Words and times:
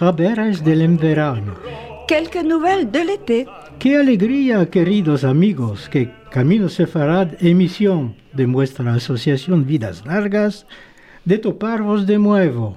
del 0.00 0.96
verano. 0.96 1.54
Quelques 2.06 2.44
nouvelles 2.44 2.88
de 2.90 3.00
l'été. 3.00 3.46
Qué 3.80 3.96
alegría, 3.96 4.70
queridos 4.70 5.24
amigos, 5.24 5.88
que 5.88 6.12
Camino 6.30 6.68
Sefarad, 6.68 7.30
emisión 7.40 8.14
de 8.32 8.46
nuestra 8.46 8.94
asociación 8.94 9.66
Vidas 9.66 10.04
Largas, 10.06 10.66
de 11.24 11.38
toparvos 11.38 12.06
de 12.06 12.16
nuevo. 12.16 12.76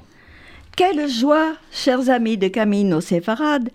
Quelle 0.75 1.07
joie, 1.07 1.57
chers 1.71 2.09
amis 2.09 2.37
de 2.37 2.49
Camino 2.49 3.01
Sefarad, 3.01 3.69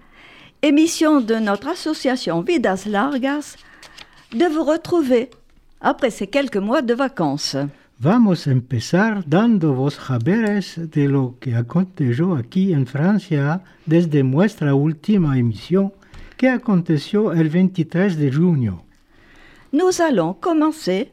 émission 0.61 1.21
de 1.21 1.37
notre 1.37 1.69
association 1.69 2.43
Vidas 2.43 2.85
Largas, 2.87 3.57
de 4.33 4.47
vous 4.47 4.65
retrouver 4.65 5.31
après 5.81 6.11
ces 6.11 6.27
quelques 6.27 6.57
mois 6.57 6.83
de 6.83 6.95
vacances. 6.95 7.57
Vamos 7.99 8.47
empezar 8.47 9.25
dando 9.27 9.73
vos 9.73 9.99
haberes 10.11 10.79
de 10.91 11.09
lo 11.09 11.37
que 11.41 11.55
aconteció 11.55 12.37
aquí 12.37 12.75
en 12.75 12.87
Francia 12.87 13.63
desde 13.87 14.23
nuestra 14.23 14.75
última 14.75 15.39
emisión 15.39 15.95
que 16.37 16.51
aconteció 16.51 17.33
el 17.33 17.49
23 17.49 18.19
de 18.19 18.31
junio. 18.31 18.83
Nous 19.73 20.03
allons 20.03 20.35
commencer 20.35 21.11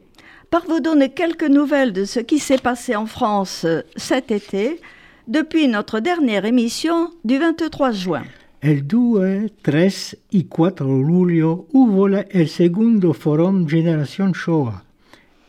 par 0.50 0.66
vous 0.68 0.80
donner 0.80 1.14
quelques 1.14 1.48
nouvelles 1.48 1.94
de 1.94 2.04
ce 2.04 2.20
qui 2.20 2.38
s'est 2.38 2.58
passé 2.58 2.94
en 2.94 3.06
France 3.06 3.64
euh, 3.64 3.80
cet 3.96 4.30
été 4.30 4.78
depuis 5.26 5.68
notre 5.68 6.00
dernière 6.00 6.44
émission 6.44 7.10
du 7.24 7.38
23 7.38 7.92
juin. 7.92 8.24
El 8.60 8.86
2, 8.86 9.48
3 9.62 10.16
y 10.32 10.44
4 10.44 10.84
julio 10.84 11.66
hubo 11.72 12.08
el 12.08 12.48
segundo 12.48 13.14
Forum 13.14 13.66
Generación 13.66 14.32
Shoah, 14.32 14.84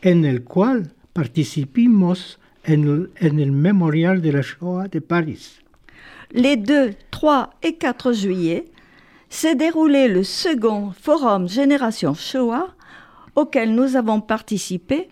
en 0.00 0.24
el 0.24 0.42
cual 0.42 0.95
participamos 1.16 2.38
en 2.64 3.08
el, 3.20 3.38
el 3.38 3.50
Memorial 3.50 4.20
de 4.20 4.32
la 4.32 4.42
Shoah 4.42 4.88
de 4.88 5.00
París. 5.00 5.62
Les 6.30 6.58
2, 6.58 6.90
3 7.10 7.50
et 7.62 7.78
4 7.78 8.12
juillet 8.12 8.66
s'est 9.30 9.54
déroulé 9.54 10.08
le 10.08 10.22
second 10.22 10.92
forum 10.92 11.48
Génération 11.48 12.12
Shoah 12.12 12.74
auquel 13.34 13.74
nous 13.74 13.96
avons 13.96 14.20
participé 14.20 15.08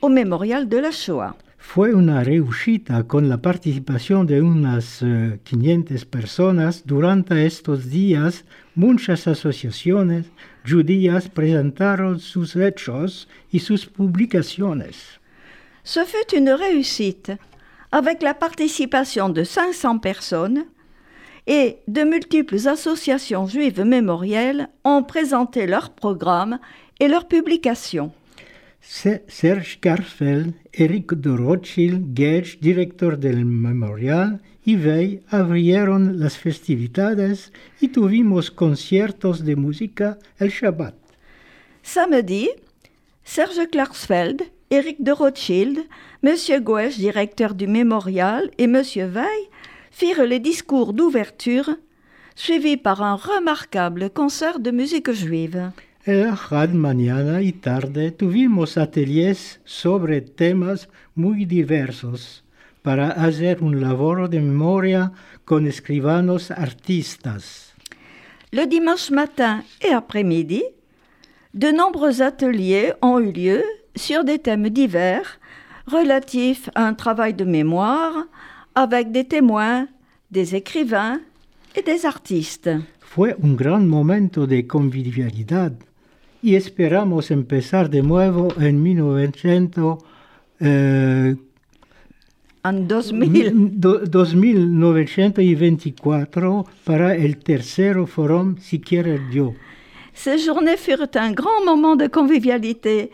au 0.00 0.08
mémorial 0.08 0.66
de 0.66 0.78
la 0.78 0.90
Shoah. 0.90 1.36
Fue 1.58 1.92
una 1.92 2.24
reushita 2.24 3.02
con 3.02 3.28
la 3.28 3.36
participación 3.36 4.26
de 4.26 4.40
unas 4.40 5.02
eh, 5.02 5.40
500 5.44 6.06
personas. 6.06 6.84
Durante 6.86 7.44
estos 7.44 7.90
días, 7.90 8.44
muchas 8.74 9.26
asociaciones 9.26 10.26
judías 10.66 11.28
presentaron 11.28 12.18
sus 12.18 12.56
hechos 12.56 13.28
y 13.50 13.58
sus 13.58 13.86
publicaciones. 13.86 15.20
Ce 15.84 16.04
fut 16.04 16.34
une 16.36 16.50
réussite 16.50 17.32
avec 17.92 18.22
la 18.22 18.34
participation 18.34 19.28
de 19.28 19.44
500 19.44 19.98
personnes 19.98 20.64
et 21.46 21.76
de 21.88 22.02
multiples 22.04 22.66
associations 22.68 23.46
juives 23.46 23.82
mémorielles 23.82 24.68
ont 24.84 25.02
présenté 25.02 25.66
leurs 25.66 25.90
programmes 25.90 26.58
et 27.00 27.08
leurs 27.08 27.28
publications. 27.28 28.12
Se- 28.80 29.20
Serge 29.28 29.78
Garfeld, 29.80 30.52
Eric 30.72 31.14
de 31.14 31.30
Rothschild, 31.30 32.12
Gage, 32.14 32.58
director 32.60 33.16
del 33.16 33.44
memorial, 33.44 34.40
y 34.66 34.76
Vey 34.76 35.20
abrieron 35.30 36.18
las 36.18 36.38
festividades 36.38 37.52
y 37.82 37.88
tuvimos 37.88 38.50
conciertos 38.50 39.44
de 39.44 39.56
música 39.56 40.18
el 40.38 40.48
Shabbat. 40.50 40.94
Samedi, 41.82 42.48
Serge 43.22 43.68
Klarsfeld, 43.68 44.42
Éric 44.74 45.04
de 45.04 45.12
Rothschild, 45.12 45.78
M. 46.24 46.34
Goesch, 46.60 46.96
directeur 46.98 47.54
du 47.54 47.68
mémorial, 47.68 48.50
et 48.58 48.64
M. 48.64 48.82
Veil 48.82 49.44
firent 49.92 50.26
les 50.26 50.40
discours 50.40 50.92
d'ouverture, 50.92 51.70
suivis 52.34 52.76
par 52.76 53.00
un 53.00 53.14
remarquable 53.14 54.10
concert 54.10 54.58
de 54.58 54.72
musique 54.72 55.12
juive. 55.12 55.70
El 56.04 56.24
Ahad 56.24 56.72
mañana 56.74 57.40
y 57.40 57.52
tarde 57.52 58.10
tuvimos 58.10 58.76
ateliers 58.76 59.60
sobre 59.64 60.20
temas 60.20 60.88
muy 61.14 61.44
diversos 61.46 62.42
para 62.82 63.10
hacer 63.10 63.62
un 63.62 63.80
labor 63.80 64.28
de 64.28 64.40
memoria 64.40 65.12
con 65.44 65.68
escribanos 65.68 66.50
artistas. 66.50 67.74
Le 68.52 68.66
dimanche 68.66 69.12
matin 69.12 69.62
et 69.80 69.94
après-midi, 69.94 70.64
de 71.54 71.70
nombreux 71.70 72.22
ateliers 72.22 72.92
ont 73.00 73.20
eu 73.20 73.30
lieu 73.30 73.62
sur 73.96 74.24
des 74.24 74.38
thèmes 74.38 74.68
divers 74.70 75.38
relatifs 75.86 76.70
à 76.74 76.86
un 76.86 76.94
travail 76.94 77.34
de 77.34 77.44
mémoire 77.44 78.26
avec 78.74 79.12
des 79.12 79.24
témoins, 79.24 79.86
des 80.30 80.54
écrivains 80.54 81.20
et 81.76 81.82
des 81.82 82.06
artistes. 82.06 82.70
Fue 83.00 83.34
un 83.42 83.54
gran 83.54 83.80
momento 83.86 84.46
de 84.46 84.62
convivialidad 84.62 85.72
y 86.42 86.54
esperamos 86.56 87.30
empezar 87.30 87.88
de 87.88 88.02
nuevo 88.02 88.48
en 88.58 88.82
1900, 88.82 89.98
eh, 90.60 91.34
En 92.66 92.88
2000, 92.88 93.78
do- 93.78 94.00
2924 94.06 96.64
para 96.84 97.14
el 97.14 97.36
tercero 97.36 98.06
forum 98.06 98.56
Si 98.58 98.80
quiere 98.80 99.18
Dios. 99.30 99.52
ces 100.14 100.38
journées 100.38 100.78
furent 100.78 101.08
un 101.16 101.32
grand 101.32 101.62
moment 101.64 101.94
de 101.96 102.06
convivialité 102.06 103.10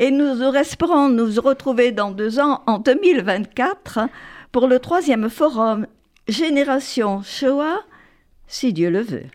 et 0.00 0.10
nous 0.10 0.42
espérons 0.56 1.08
nous 1.10 1.30
retrouver 1.40 1.92
dans 1.92 2.10
deux 2.10 2.40
ans, 2.40 2.62
en 2.66 2.78
2024, 2.78 4.08
pour 4.50 4.66
le 4.66 4.78
troisième 4.78 5.28
forum 5.30 5.86
Génération 6.26 7.22
Shoah, 7.22 7.80
si 8.46 8.72
Dieu 8.72 8.90
le 8.90 9.02
veut. 9.02 9.26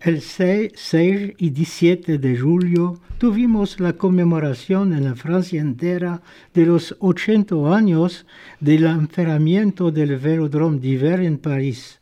El 0.00 0.20
6, 0.20 0.70
6 0.74 1.34
y 1.38 1.50
17 1.50 2.18
de 2.18 2.36
julio 2.36 2.98
tuvimos 3.18 3.78
la 3.78 3.92
conmemoración 3.92 4.92
en 4.92 5.04
la 5.04 5.14
Francia 5.14 5.60
entera 5.60 6.20
de 6.54 6.66
los 6.66 6.96
80 7.00 7.54
años 7.76 8.24
del 8.60 8.84
enferramiento 8.84 9.90
del 9.90 10.16
velódromo 10.16 10.78
d'hiver 10.78 11.20
en 11.20 11.38
París, 11.38 12.00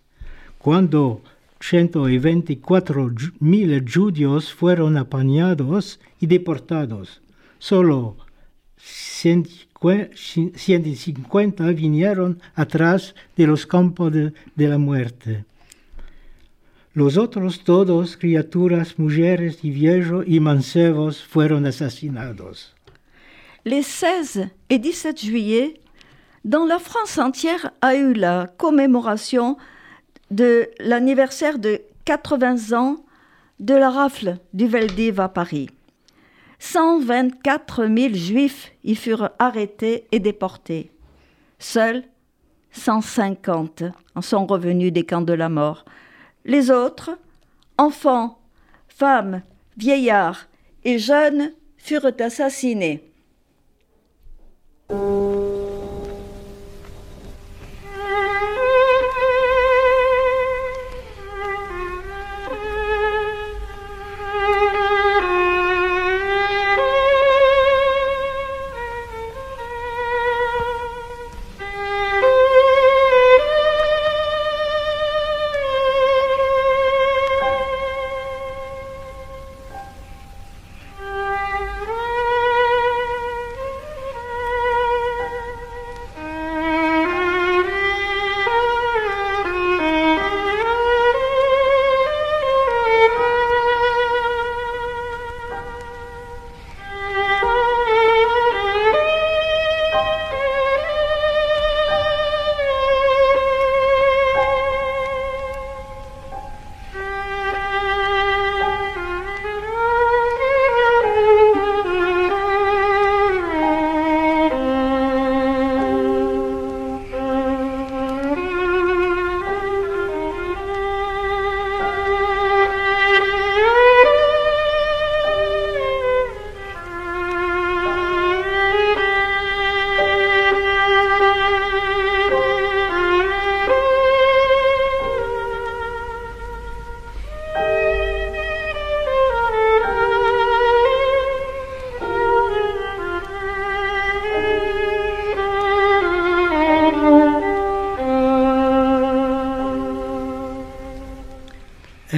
cuando 0.59 1.21
124 1.61 3.11
ju- 3.11 3.33
mil 3.41 3.85
judíos 3.87 4.53
fueron 4.53 4.97
apañados 4.97 6.01
y 6.21 6.27
deportados. 6.27 7.21
Solo 7.61 8.17
150 8.79 10.17
150 10.57 11.67
vinieron 11.73 12.41
atrás 12.55 13.15
de 13.37 13.47
los 13.47 13.67
campos 13.67 14.11
de- 14.13 14.33
de 14.57 14.67
la 14.69 14.79
muerte. 14.79 15.45
Los 16.95 17.17
otros 17.17 17.63
todos, 17.63 18.17
criaturas, 18.17 18.99
mujeres 18.99 19.59
y 19.63 19.71
viejos 19.71 20.25
y 20.27 20.41
mancebos, 20.41 21.23
fueron 21.23 21.65
asesinados. 21.67 22.75
Les 23.65 23.83
16 23.87 24.49
et 24.71 24.79
17 24.79 25.21
juillet, 25.23 25.81
dans 26.45 26.65
la 26.67 26.79
France 26.79 27.19
entière 27.19 27.71
a 27.83 27.95
eu 27.95 28.15
la 28.15 28.49
commémoration 28.57 29.57
de 30.31 30.69
l'anniversaire 30.81 31.59
de 31.59 31.83
80 32.07 32.73
ans 32.73 33.05
de 33.61 33.75
la 33.75 33.91
rafle 33.91 34.39
du 34.55 34.67
Veldiv 34.67 35.21
à 35.21 35.29
Paris. 35.29 35.69
124 36.61 37.87
000 37.87 38.15
juifs 38.15 38.73
y 38.85 38.95
furent 38.95 39.31
arrêtés 39.39 40.07
et 40.13 40.21
déportés. 40.21 40.93
Seuls 41.59 42.05
150 42.73 43.83
en 44.15 44.23
sont 44.23 44.47
revenus 44.47 44.93
des 44.93 45.05
camps 45.05 45.23
de 45.23 45.33
la 45.33 45.49
mort. 45.49 45.85
Les 46.45 46.71
autres, 46.71 47.19
enfants, 47.79 48.39
femmes, 48.89 49.43
vieillards 49.77 50.47
et 50.85 50.99
jeunes, 50.99 51.53
furent 51.77 52.13
assassinés. 52.21 53.03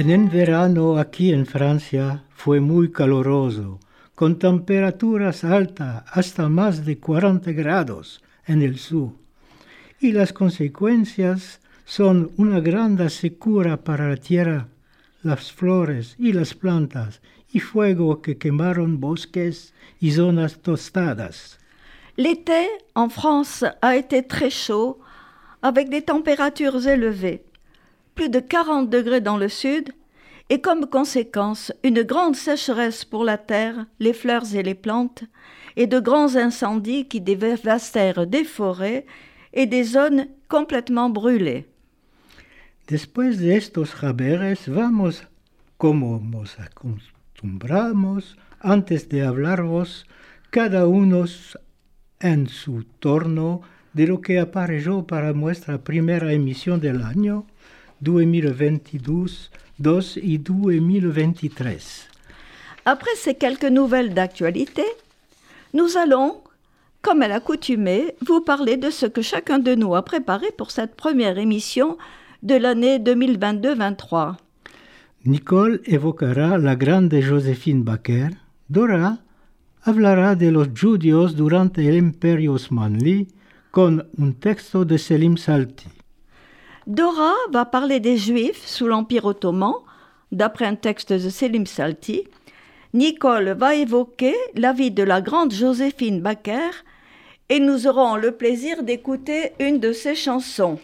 En 0.03 0.09
el 0.09 0.27
verano 0.27 0.97
aquí 0.97 1.31
en 1.31 1.45
Francia 1.45 2.25
fue 2.35 2.59
muy 2.59 2.91
caluroso, 2.91 3.79
con 4.15 4.37
temperaturas 4.37 5.45
altas 5.45 6.03
hasta 6.11 6.49
más 6.49 6.83
de 6.85 6.97
40 6.97 7.53
grados 7.53 8.21
en 8.45 8.61
el 8.61 8.79
sur. 8.79 9.13
Y 10.01 10.11
las 10.11 10.33
consecuencias 10.33 11.61
son 11.85 12.31
una 12.35 12.59
gran 12.59 13.09
secura 13.09 13.77
para 13.77 14.09
la 14.09 14.17
tierra, 14.17 14.67
las 15.21 15.53
flores 15.53 16.17
y 16.19 16.33
las 16.33 16.53
plantas, 16.53 17.21
y 17.53 17.61
fuego 17.61 18.21
que 18.21 18.37
quemaron 18.37 18.99
bosques 18.99 19.73
y 20.01 20.11
zonas 20.11 20.59
tostadas. 20.61 21.59
L'été 22.17 22.67
en 22.93 23.09
France 23.09 23.63
a 23.81 23.95
été 23.95 24.21
très 24.21 24.51
chaud, 24.51 24.99
avec 25.61 25.87
des 25.87 26.01
températures 26.01 26.85
élevées, 26.85 27.45
plus 28.15 28.29
de 28.29 28.39
40 28.39 28.89
degrés 28.89 29.21
dans 29.21 29.37
le 29.37 29.49
sud, 29.49 29.89
et 30.49 30.61
comme 30.61 30.85
conséquence 30.87 31.71
une 31.83 32.03
grande 32.03 32.35
sécheresse 32.35 33.05
pour 33.05 33.23
la 33.23 33.37
terre, 33.37 33.85
les 33.99 34.13
fleurs 34.13 34.55
et 34.55 34.63
les 34.63 34.75
plantes, 34.75 35.23
et 35.75 35.87
de 35.87 35.99
grands 35.99 36.35
incendies 36.35 37.07
qui 37.07 37.21
dévastèrent 37.21 38.27
des 38.27 38.43
forêts 38.43 39.05
et 39.53 39.65
des 39.65 39.83
zones 39.83 40.27
complètement 40.49 41.09
brûlées. 41.09 41.65
Después 42.87 43.37
de 43.37 43.51
estos 43.51 44.03
haberes 44.03 44.67
vamos, 44.67 45.23
como 45.77 46.19
nos 46.19 46.59
acostumbramos, 46.59 48.37
antes 48.61 49.07
de 49.09 49.23
hablaros, 49.23 50.05
cada 50.51 50.87
uno 50.87 51.25
en 52.19 52.47
su 52.47 52.83
torno, 52.99 53.61
de 53.93 54.07
lo 54.07 54.21
que 54.21 54.39
apareció 54.39 55.05
para 55.05 55.33
nuestra 55.33 55.83
primera 55.83 56.33
emisión 56.33 56.79
del 56.79 57.03
año 57.03 57.45
2022 58.03 59.49
y 60.21 60.37
2023. 60.37 62.07
Après 62.85 63.15
ces 63.15 63.33
quelques 63.33 63.63
nouvelles 63.63 64.13
d'actualité, 64.13 64.83
nous 65.73 65.97
allons, 65.97 66.41
comme 67.01 67.21
à 67.21 67.27
l'accoutumée, 67.27 68.15
vous 68.25 68.41
parler 68.41 68.77
de 68.77 68.89
ce 68.89 69.05
que 69.05 69.21
chacun 69.21 69.57
de 69.59 69.73
nous 69.73 69.95
a 69.95 70.03
préparé 70.03 70.47
pour 70.57 70.71
cette 70.71 70.95
première 70.95 71.37
émission 71.37 71.97
de 72.43 72.55
l'année 72.55 72.99
2022-23. 72.99 74.35
Nicole 75.25 75.79
évoquera 75.85 76.57
la 76.57 76.75
grande 76.75 77.17
Joséphine 77.17 77.83
Baker. 77.83 78.29
Dora 78.69 79.17
hablará 79.81 80.35
de 80.35 80.51
los 80.51 80.67
judíos 80.73 81.35
durante 81.35 81.87
el 81.87 81.95
Imperio 81.95 82.53
Osmanli 82.53 83.27
con 83.71 84.05
un 84.17 84.33
texto 84.33 84.83
de 84.83 84.97
Selim 84.97 85.37
Salti. 85.37 86.02
Dora 86.87 87.31
va 87.49 87.63
parler 87.63 88.01
des 88.01 88.17
Juifs 88.17 88.65
sous 88.65 88.87
l'Empire 88.87 89.23
ottoman, 89.25 89.73
d'après 90.33 90.65
un 90.65 90.75
texte 90.75 91.13
de 91.13 91.29
Selim 91.29 91.65
Salti. 91.65 92.23
Nicole 92.93 93.51
va 93.51 93.75
évoquer 93.75 94.35
la 94.55 94.73
vie 94.73 94.91
de 94.91 95.03
la 95.03 95.21
grande 95.21 95.53
Joséphine 95.53 96.19
Baker 96.21 96.71
et 97.47 97.59
nous 97.59 97.87
aurons 97.87 98.17
le 98.17 98.31
plaisir 98.31 98.83
d'écouter 98.83 99.53
une 99.59 99.79
de 99.79 99.93
ses 99.93 100.15
chansons. 100.15 100.77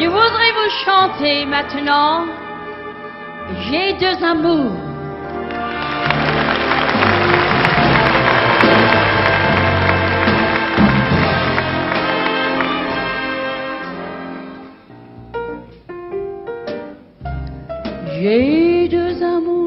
Je 0.00 0.06
voudrais 0.06 0.52
vous 0.52 0.70
chanter 0.84 1.46
maintenant. 1.46 2.26
J'ai 3.70 3.92
deux 3.94 4.24
amours. 4.24 4.87
J'ai 18.20 18.88
deux 18.88 19.22
amours, 19.22 19.57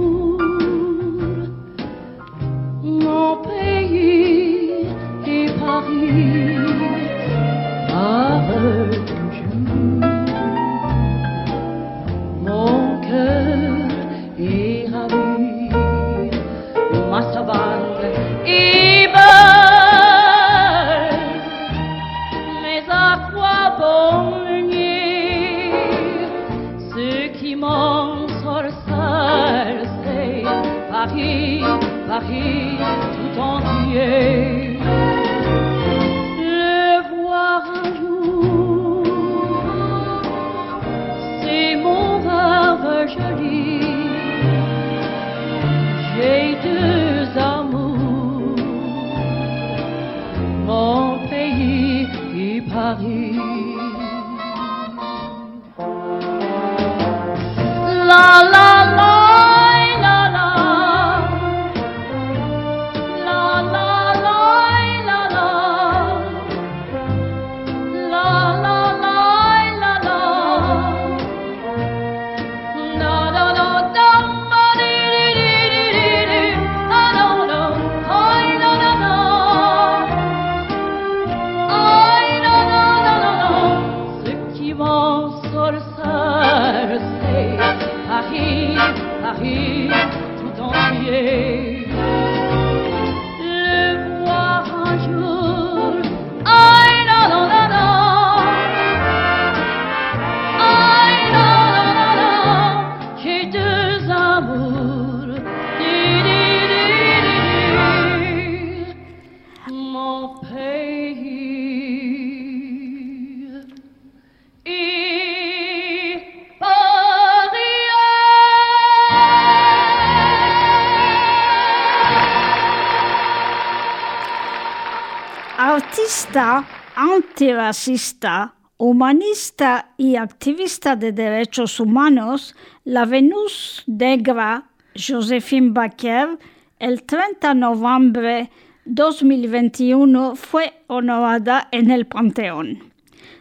Antirracista, 126.95 128.53
humanista 128.77 129.93
y 129.97 130.17
activista 130.17 130.97
de 130.97 131.13
derechos 131.13 131.79
humanos, 131.79 132.53
la 132.83 133.05
Venus 133.05 133.83
negra 133.87 134.69
Joséphine 134.93 135.71
Baker, 135.71 136.37
el 136.79 137.03
30 137.03 137.47
de 137.47 137.55
noviembre 137.55 138.49
2021 138.83 140.35
fue 140.35 140.83
honorada 140.87 141.69
en 141.71 141.89
el 141.91 142.05
Panteón. 142.05 142.91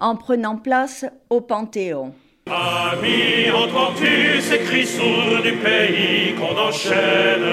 en 0.00 0.14
prenant 0.16 0.56
place 0.56 1.04
au 1.30 1.40
Panthéon. 1.40 2.12
Amis, 2.46 3.50
entends-tu 3.50 4.40
ces 4.40 4.58
cris 4.60 4.86
sourds 4.86 5.42
du 5.42 5.52
pays 5.52 6.34
qu'on 6.34 6.56
enchaîne? 6.56 7.44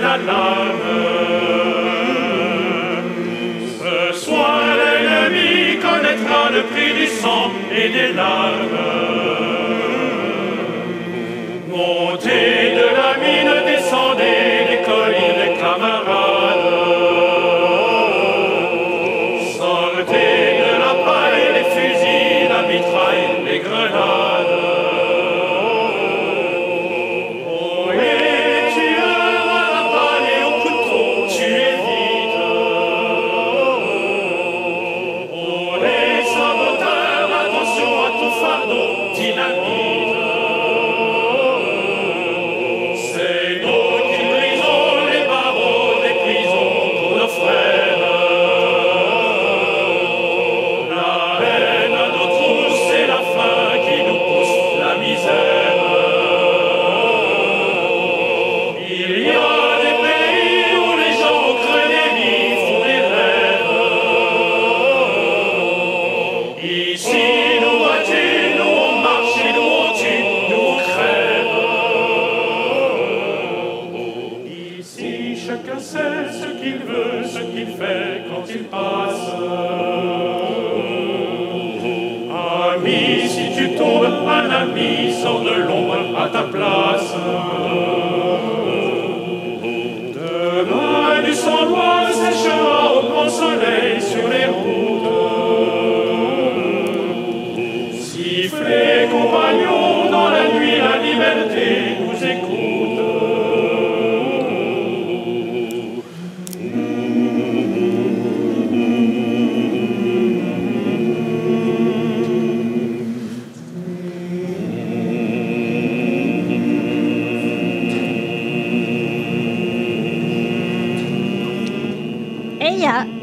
la 0.00 0.16
lame. 0.16 0.78
Ce 3.80 4.18
soir, 4.24 4.60
l'ennemi 4.80 5.78
connaîtra 5.78 6.50
le 6.50 6.62
prix 6.62 6.92
du 7.00 7.06
sang 7.06 7.52
et 7.72 7.88
des 7.88 8.12
larmes. 8.12 9.17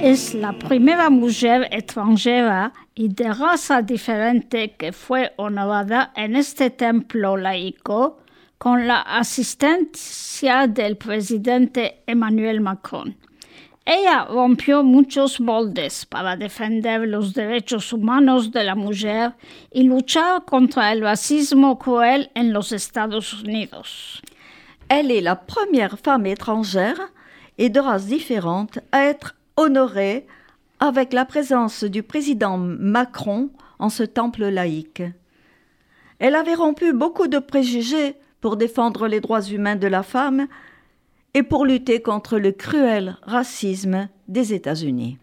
Es 0.06 0.36
la 0.36 0.54
primera 0.54 1.10
mujer 1.10 1.68
extranjera 1.72 2.72
y 2.94 3.08
de 3.08 3.34
raza 3.34 3.82
diferente 3.82 4.76
que 4.78 4.92
fue 4.92 5.34
honorada 5.38 6.12
en 6.16 6.36
este 6.36 6.70
templo 6.70 7.36
laico 7.38 8.20
con 8.60 8.86
la 8.86 9.02
asistencia 9.02 10.68
del 10.68 10.98
presidente 10.98 12.04
Emmanuel 12.06 12.62
Macron. 12.62 13.18
Ella 13.84 14.26
rompió 14.26 14.84
muchos 14.84 15.42
moldes 15.42 16.06
para 16.06 16.38
defender 16.38 17.08
los 17.08 17.34
derechos 17.34 17.92
humanos 17.92 18.52
de 18.52 18.64
la 18.64 18.76
mujer 18.76 19.34
y 19.72 19.86
luchar 19.86 20.46
contra 20.46 20.92
el 20.92 21.02
racismo 21.02 21.80
cruel 21.80 22.30
en 22.36 22.54
los 22.54 22.72
Estados 22.72 23.34
Unidos. 23.34 24.22
Elle 24.88 25.10
est 25.10 25.24
la 25.24 25.36
première 25.36 25.98
femme 25.98 26.28
étrangère 26.28 27.12
et 27.58 27.72
de 27.72 27.80
races 27.80 28.06
différentes 28.06 28.78
à 28.92 29.06
être 29.06 29.34
honorée 29.58 30.26
avec 30.80 31.14
la 31.14 31.26
présence 31.26 31.84
du 31.84 32.04
président 32.04 32.58
Macron 32.58 33.50
en 33.80 33.90
ce 33.90 34.04
temple 34.04 34.46
laïque. 34.46 35.04
Elle 36.20 36.36
avait 36.36 36.56
rompu 36.56 36.94
beaucoup 36.94 37.28
de 37.28 37.40
préjugés 37.40 38.16
pour 38.42 38.58
défendre 38.58 39.08
les 39.08 39.22
droits 39.22 39.42
humains 39.42 39.76
de 39.76 39.88
la 39.88 40.04
femme 40.04 40.48
et 41.34 41.44
pour 41.44 41.66
lutter 41.66 42.02
contre 42.02 42.38
le 42.38 42.52
cruel 42.52 43.18
racisme 43.24 44.08
des 44.28 44.54
États-Unis. 44.54 45.18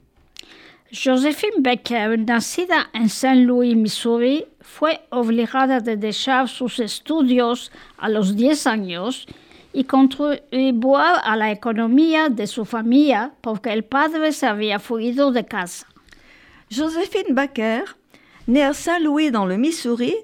Josephine 0.93 1.63
Becker, 1.63 2.19
nacida 2.19 2.85
en 2.95 3.09
San 3.09 3.47
Luis, 3.47 3.75
Missouri, 3.75 4.45
fue 4.61 4.99
obligada 5.11 5.81
de 5.81 5.95
dejar 5.95 6.49
sus 6.49 6.81
estudios 6.81 7.71
a 7.99 8.11
los 8.11 8.35
10 8.37 8.67
años 8.67 9.27
y 9.73 9.85
contribuyó 9.85 10.99
a 10.99 11.37
la 11.37 11.51
economía 11.51 12.29
de 12.29 12.47
su 12.47 12.65
familia 12.65 13.33
porque 13.41 13.73
el 13.73 13.85
padre 13.85 14.33
se 14.33 14.47
había 14.47 14.79
fuido 14.79 15.33
de 15.33 15.45
casa. 15.45 15.87
Joséphine 16.71 17.35
Baker, 17.35 17.83
née 18.47 18.63
à 18.63 18.73
Saint-Louis 18.73 19.31
dans 19.31 19.47
le 19.47 19.57
Missouri, 19.57 20.15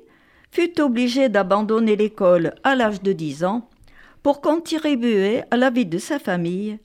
fut 0.50 0.80
obligée 0.80 1.28
d'abandonner 1.28 1.96
l'école 1.96 2.54
à 2.64 2.74
l'âge 2.74 3.02
de 3.02 3.12
10 3.12 3.44
ans 3.44 3.68
pour 4.22 4.40
contribuer 4.40 5.42
à 5.50 5.56
la 5.56 5.70
vie 5.70 5.86
de 5.86 5.98
sa 5.98 6.18
famille, 6.18 6.78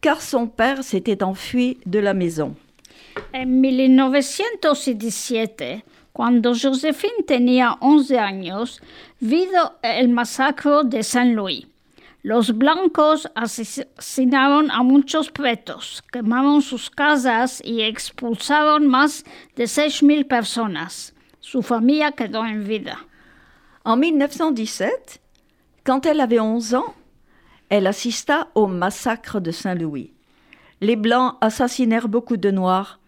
car 0.00 0.22
son 0.22 0.46
père 0.46 0.82
s'était 0.82 1.22
enfui 1.22 1.78
de 1.86 1.98
la 1.98 2.14
maison. 2.14 2.54
En 3.34 3.46
1917, 3.46 5.82
cuando 6.12 6.54
Josephine 6.54 7.24
tenía 7.26 7.76
11 7.80 8.18
años, 8.18 8.80
vino 9.20 9.72
el 9.82 10.08
masacre 10.08 10.84
de 10.84 11.02
San 11.02 11.34
Luis. 11.34 11.66
Los 12.22 12.52
blancos 12.58 13.30
asesinaron 13.34 14.70
a 14.70 14.82
muchos 14.82 15.30
pretos, 15.30 16.02
quemaron 16.12 16.60
sus 16.60 16.90
casas 16.90 17.62
y 17.64 17.80
expulsaron 17.80 18.86
más 18.86 19.24
de 19.56 19.64
6.000 19.64 20.28
personas. 20.28 21.14
Su 21.40 21.62
familia 21.62 22.12
quedó 22.12 22.44
en 22.44 22.62
vida. 22.64 22.98
En 23.84 23.96
1917, 23.96 25.18
quand 25.82 26.04
elle 26.04 26.20
avait 26.20 26.40
11 26.40 26.74
ans, 26.74 26.94
elle 27.70 27.86
assista 27.86 28.48
au 28.54 28.66
massacre 28.66 29.40
de 29.40 29.50
Saint-Louis. 29.50 30.12
Les 30.82 30.96
Blancs 30.96 31.36
assassinèrent 31.40 32.08
beaucoup 32.08 32.36
de 32.36 32.50
Noirs, 32.50 33.00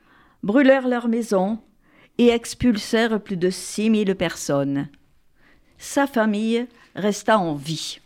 brûlèrent 0.42 0.88
leurs 0.88 1.08
maisons 1.08 1.58
et 2.16 2.28
expulsèrent 2.28 3.20
plus 3.20 3.36
de 3.36 3.50
6000 3.50 4.14
personnes. 4.14 4.88
Sa 5.76 6.06
famille 6.06 6.66
resta 6.94 7.38
en 7.38 7.54
vie. 7.54 8.00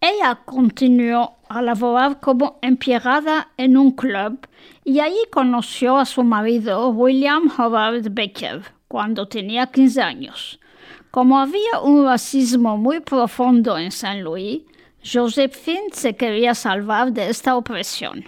Ella 0.00 0.40
continuó 0.44 1.38
a 1.48 1.62
laborar 1.62 2.20
como 2.20 2.58
empleada 2.60 3.48
en 3.56 3.76
un 3.76 3.92
club 3.92 4.46
y 4.84 5.00
allí 5.00 5.18
conoció 5.32 5.96
a 5.96 6.04
su 6.04 6.22
marido 6.22 6.90
William 6.90 7.50
Howard 7.56 8.10
Becker 8.10 8.62
cuando 8.88 9.26
tenía 9.26 9.66
15 9.66 10.02
años. 10.02 10.60
Como 11.10 11.38
había 11.38 11.80
un 11.82 12.04
racismo 12.04 12.76
muy 12.76 13.00
profundo 13.00 13.78
en 13.78 13.90
San 13.90 14.22
Luis, 14.22 14.62
Josephine 15.02 15.88
se 15.92 16.14
quería 16.14 16.54
salvar 16.54 17.12
de 17.12 17.30
esta 17.30 17.56
opresión. 17.56 18.24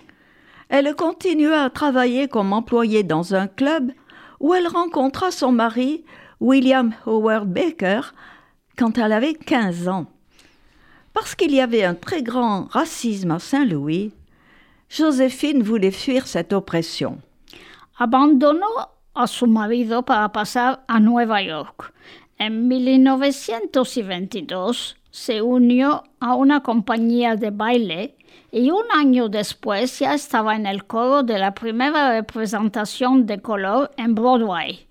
Elle 0.71 0.95
continua 0.95 1.65
à 1.65 1.71
travailler 1.71 2.29
comme 2.29 2.55
employée 2.55 3.03
dans 3.03 3.35
un 3.35 3.47
club 3.47 3.93
où 4.41 4.55
elle 4.55 4.69
rencontra 4.69 5.31
son 5.31 5.53
mari, 5.53 6.05
William 6.41 6.95
Howard 7.05 7.47
Baker, 7.47 8.01
quand 8.77 8.97
elle 8.97 9.13
avait 9.13 9.35
15 9.35 9.89
ans. 9.89 10.07
Parce 11.19 11.35
qu'il 11.35 11.53
y 11.53 11.61
avait 11.61 11.83
un 11.83 11.97
très 11.97 12.23
grand 12.23 12.69
racisme 12.71 13.33
à 13.33 13.41
Saint-Louis, 13.41 14.13
Joséphine 14.89 15.65
voulait 15.65 15.91
fuir 15.91 16.29
cette 16.29 16.53
oppression. 16.53 17.19
Abandonó 17.99 18.69
a 19.17 19.27
su 19.27 19.49
marido 19.49 20.05
para 20.05 20.31
pasar 20.31 20.85
a 20.87 21.01
Nueva 21.01 21.43
York. 21.43 21.93
En 22.39 22.69
1922 22.69 24.97
se 25.11 25.43
unió 25.43 26.05
a 26.21 26.37
una 26.37 26.63
compañía 26.63 27.35
de 27.35 27.51
baile 27.51 28.15
y 28.53 28.71
un 28.71 28.85
año 28.95 29.29
después 29.29 29.99
ya 29.99 30.15
estaba 30.15 30.55
en 30.55 30.67
el 30.67 30.85
coro 30.85 31.25
de 31.25 31.41
la 31.41 31.53
primera 31.53 32.13
representación 32.13 33.27
de 33.27 33.41
color 33.41 33.91
en 33.97 34.15
Broadway 34.15 34.87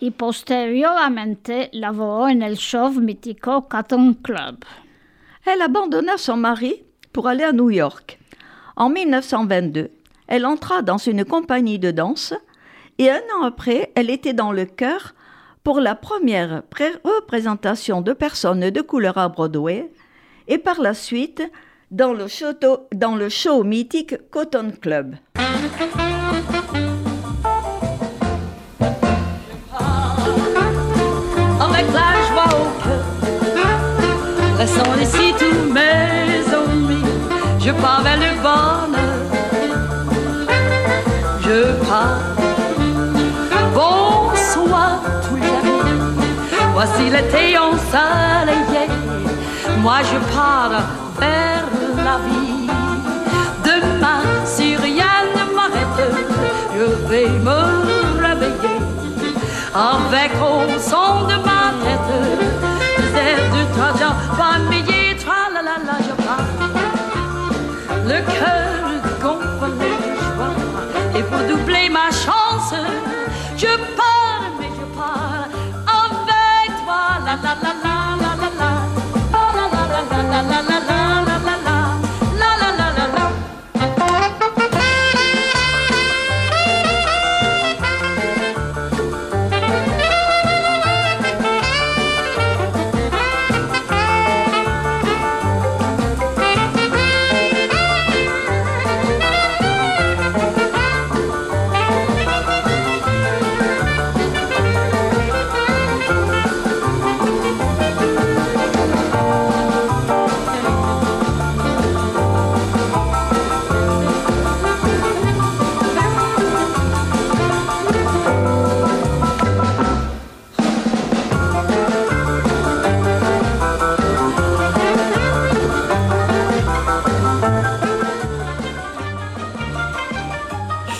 y 0.00 0.10
posteriormente 0.10 1.70
laboró 1.72 2.28
en 2.28 2.42
el 2.42 2.56
show 2.56 2.90
mítico 2.90 3.68
Cotton 3.68 4.14
Club. 4.14 4.64
Elle 5.46 5.62
abandonna 5.62 6.16
son 6.18 6.36
mari 6.36 6.82
pour 7.12 7.26
aller 7.28 7.44
à 7.44 7.52
New 7.52 7.70
York. 7.70 8.18
En 8.76 8.88
1922, 8.90 9.90
elle 10.28 10.46
entra 10.46 10.82
dans 10.82 10.98
une 10.98 11.24
compagnie 11.24 11.78
de 11.78 11.90
danse 11.90 12.34
et 12.98 13.10
un 13.10 13.20
an 13.38 13.44
après, 13.44 13.90
elle 13.94 14.10
était 14.10 14.32
dans 14.34 14.52
le 14.52 14.64
chœur 14.64 15.14
pour 15.64 15.80
la 15.80 15.94
première 15.94 16.62
pré- 16.64 16.92
représentation 17.04 18.00
de 18.00 18.12
personnes 18.12 18.70
de 18.70 18.80
couleur 18.80 19.18
à 19.18 19.28
Broadway 19.28 19.90
et 20.48 20.58
par 20.58 20.80
la 20.80 20.94
suite 20.94 21.42
dans 21.90 22.12
le 22.12 22.28
show, 22.28 22.52
dans 22.94 23.16
le 23.16 23.28
show 23.28 23.64
mythique 23.64 24.14
Cotton 24.30 24.72
Club. 24.80 25.16
Voici 46.82 47.10
l'été 47.10 47.58
ensoleillé. 47.58 48.84
Moi 49.80 49.98
je 50.10 50.18
pars 50.34 50.82
vers 51.20 51.66
la 52.06 52.16
vie. 52.26 52.70
Demain, 53.68 54.22
si 54.46 54.76
rien 54.76 55.16
ne 55.36 55.44
m'arrête, 55.54 56.00
je 56.74 56.86
vais 57.10 57.28
me 57.46 57.60
réveiller 58.24 58.78
avec 59.74 60.32
au 60.50 60.78
son 60.90 61.26
de 61.30 61.39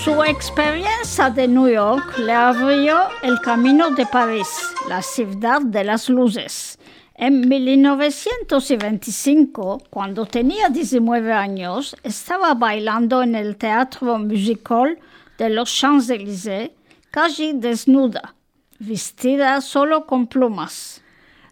Su 0.05 0.23
experiencia 0.25 1.29
de 1.29 1.47
New 1.47 1.69
York 1.69 2.17
le 2.17 2.33
abrió 2.33 2.97
el 3.23 3.39
camino 3.43 3.91
de 3.91 4.07
París, 4.07 4.49
la 4.89 5.03
ciudad 5.03 5.61
de 5.61 5.85
las 5.85 6.09
luces. 6.09 6.79
En 7.15 7.47
1925, 7.47 9.83
cuando 9.91 10.25
tenía 10.25 10.71
19 10.71 11.35
años, 11.35 11.95
estaba 12.03 12.55
bailando 12.55 13.23
en 13.23 13.35
el 13.35 13.59
teatro 13.59 14.19
musical 14.19 14.99
de 15.37 15.51
los 15.51 15.69
Champs-Élysées, 15.69 16.71
casi 17.11 17.53
desnuda, 17.53 18.35
vestida 18.79 19.61
solo 19.61 20.07
con 20.07 20.29
plumas. 20.29 21.03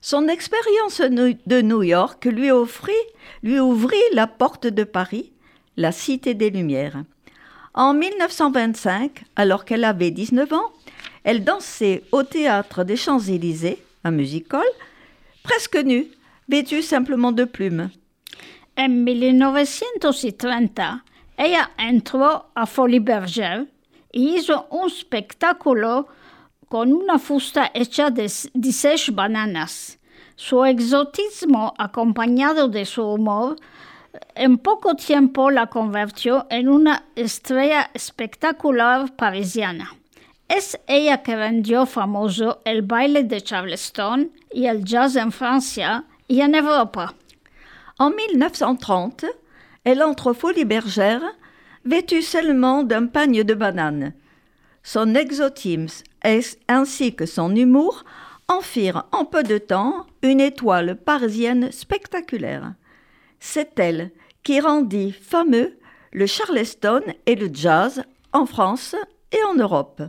Son 0.01 0.31
expérience 0.31 1.11
de 1.45 1.63
New 1.63 1.83
York 1.83 2.25
lui 2.25 2.51
offrit, 2.51 2.95
lui 3.43 3.61
ouvrit 3.61 4.09
la 4.13 4.39
porte 4.39 4.69
de 4.69 4.85
Paris, 4.85 5.35
la 5.77 5.93
cité 5.93 6.35
des 6.35 6.51
Lumières. 6.51 7.05
En 7.79 7.95
1925, 7.95 9.23
alors 9.37 9.65
qu'elle 9.65 9.85
avait 9.85 10.11
19 10.11 10.53
ans, 10.53 10.73
elle 11.23 11.45
dansait 11.45 12.03
au 12.11 12.25
théâtre 12.25 12.83
des 12.83 12.97
Champs-Élysées, 12.97 13.81
un 14.03 14.11
musical, 14.11 14.67
presque 15.45 15.77
nue, 15.77 16.09
vêtue 16.49 16.83
simplement 16.83 17.31
de 17.31 17.45
plumes. 17.45 17.91
En 18.77 18.89
1930, 18.89 20.81
ella 21.39 21.71
entró 21.79 22.47
a 22.57 22.67
Folie 22.67 22.99
Bergère 22.99 23.67
y 24.13 24.35
hizo 24.35 24.67
un 24.73 24.89
espectáculo 24.89 26.09
con 26.69 26.93
una 26.93 27.21
fusta 27.21 27.71
hecha 27.75 28.11
de 28.11 28.27
16 28.55 29.11
bananas. 29.13 30.01
Su 30.35 30.65
exotismo, 30.65 31.75
acompañado 31.79 32.67
de 32.67 32.85
su 32.85 33.05
humor, 33.05 33.55
en 34.35 34.59
poco 34.59 34.95
tiempo 34.95 35.51
la 35.51 35.67
convirtió 35.67 36.47
en 36.51 36.69
una 36.69 37.05
estrella 37.17 37.91
espectacular 37.95 39.15
parisiana. 39.17 39.91
Es 40.49 40.79
ella 40.87 41.23
que 41.23 41.37
vendió 41.37 41.85
famoso 41.87 42.61
el 42.65 42.83
baile 42.83 43.25
de 43.25 43.41
Charleston 43.41 44.31
y 44.53 44.67
el 44.67 44.85
jazz 44.85 45.17
en 45.17 45.33
Francia 45.33 46.05
y 46.27 46.41
en 46.41 46.55
Europa. 46.55 47.15
En 47.99 48.15
1930, 48.15 49.27
elle 49.85 50.03
entre 50.03 50.33
Folie 50.33 50.65
Bergère, 50.65 51.23
vêtue 51.85 52.23
seulement 52.23 52.83
d'un 52.83 53.07
pagne 53.07 53.45
de 53.45 53.55
bananes. 53.55 54.15
Son 54.83 55.15
exotisme 55.15 56.05
ainsi 56.69 57.15
que 57.15 57.27
son 57.27 57.55
humour 57.55 58.05
en 58.49 58.61
firent 58.61 59.05
en 59.13 59.25
peu 59.25 59.43
de 59.43 59.59
temps 59.59 60.07
une 60.23 60.41
étoile 60.41 60.97
parisienne 60.97 61.71
spectaculaire. 61.73 62.75
C'est 63.41 63.79
elle 63.79 64.11
qui 64.43 64.61
rendit 64.61 65.13
fameux 65.13 65.79
le 66.13 66.27
Charleston 66.27 67.03
et 67.27 67.37
le 67.37 67.51
jazz 67.53 68.03
en 68.33 68.47
France 68.47 68.97
et 69.33 69.45
en 69.45 69.55
Europe. 69.55 70.03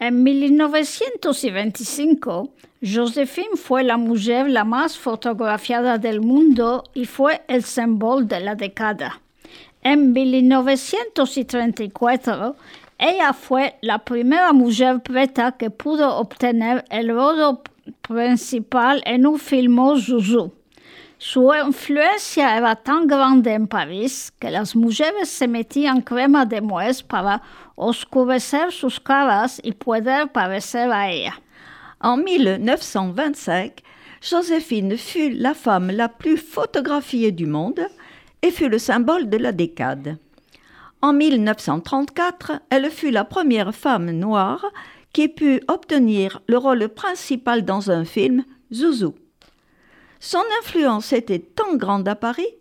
En 0.00 0.12
1925, 0.12 2.46
Josephine 2.82 3.56
fue 3.56 3.82
la 3.82 3.96
mujer 3.96 4.48
la 4.48 4.62
más 4.64 4.96
fotografiada 4.96 5.98
del 5.98 6.20
mundo 6.20 6.84
y 6.94 7.04
fue 7.04 7.40
el 7.48 7.64
símbolo 7.64 8.24
de 8.24 8.38
la 8.40 8.54
década. 8.54 9.20
En 9.82 10.12
1934, 10.12 12.54
ella 12.98 13.32
fue 13.32 13.74
la 13.80 13.98
primera 13.98 14.52
mujer 14.52 15.00
preta 15.00 15.50
que 15.52 15.70
pudo 15.70 16.16
obtener 16.16 16.84
el 16.90 17.10
rol 17.10 17.60
principal 18.02 19.00
en 19.04 19.26
un 19.26 19.38
film 19.38 19.78
Zouzou. 19.96 20.52
Su 21.20 21.52
influencia 21.52 22.56
era 22.56 22.76
tan 22.76 23.08
grande 23.08 23.52
en 23.52 23.66
París 23.66 24.32
que 24.38 24.52
las 24.52 24.76
mujeres 24.76 25.28
se 25.28 25.48
metían 25.48 26.00
crema 26.00 26.46
de 26.46 26.60
nuez 26.60 27.02
para 27.02 27.42
oscurecer 27.74 28.70
sus 28.70 29.00
caras 29.00 29.60
y 29.64 29.72
poder 29.72 30.30
parecer 30.30 30.92
a 30.92 31.10
ella. 31.10 31.34
En 32.00 32.22
1925, 32.22 33.82
Joséphine 34.20 34.96
fut 34.96 35.30
la 35.30 35.54
femme 35.54 35.90
la 35.90 36.08
plus 36.08 36.38
photographiée 36.38 37.32
du 37.32 37.46
monde 37.46 37.80
et 38.40 38.52
fut 38.52 38.68
le 38.68 38.78
symbole 38.78 39.28
de 39.28 39.38
la 39.38 39.50
décade. 39.50 40.18
En 41.02 41.12
1934, 41.12 42.62
elle 42.70 42.92
fut 42.92 43.10
la 43.10 43.24
première 43.24 43.74
femme 43.74 44.12
noire 44.12 44.64
qui 45.12 45.26
put 45.26 45.62
obtenir 45.66 46.42
le 46.46 46.58
rôle 46.58 46.88
principal 46.88 47.64
dans 47.64 47.90
un 47.90 48.04
film, 48.04 48.44
Zouzou. 48.72 49.16
Son 50.20 50.42
influence 50.60 51.12
était 51.12 51.38
tant 51.38 51.76
grande 51.76 52.08
à 52.08 52.14
Paris 52.14 52.54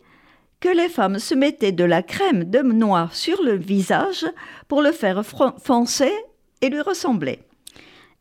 que 0.59 0.69
les 0.69 0.89
femmes 0.89 1.19
se 1.19 1.35
mettaient 1.35 1.71
de 1.71 1.83
la 1.83 2.01
crème 2.01 2.43
de 2.43 2.59
noix 2.59 3.09
sur 3.11 3.43
le 3.43 3.55
visage 3.55 4.25
pour 4.67 4.81
le 4.81 4.91
faire 4.91 5.23
foncer 5.25 6.11
et 6.61 6.69
lui 6.69 6.81
ressembler. 6.81 7.39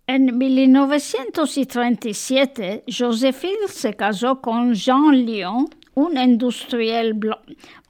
En 0.09 0.21
1937, 0.21 2.85
Joséphine 2.87 3.69
se 3.69 3.89
casó 3.89 4.41
con 4.41 4.75
Jean 4.75 5.11
Lyon, 5.11 5.69
un 5.97 6.17
industriel 6.17 7.19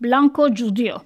blanco-judío. 0.00 1.04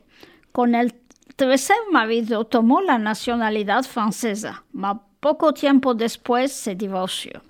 Con 0.53 0.75
el 0.75 0.93
tercer 1.37 1.77
marido 1.91 2.45
tomó 2.45 2.81
la 2.81 2.99
nacionalidad 2.99 3.85
francesa, 3.85 4.63
mas 4.73 4.99
poco 5.21 5.53
tiempo 5.53 5.95
después 5.95 6.53
se 6.53 6.77
divorció. 6.77 7.43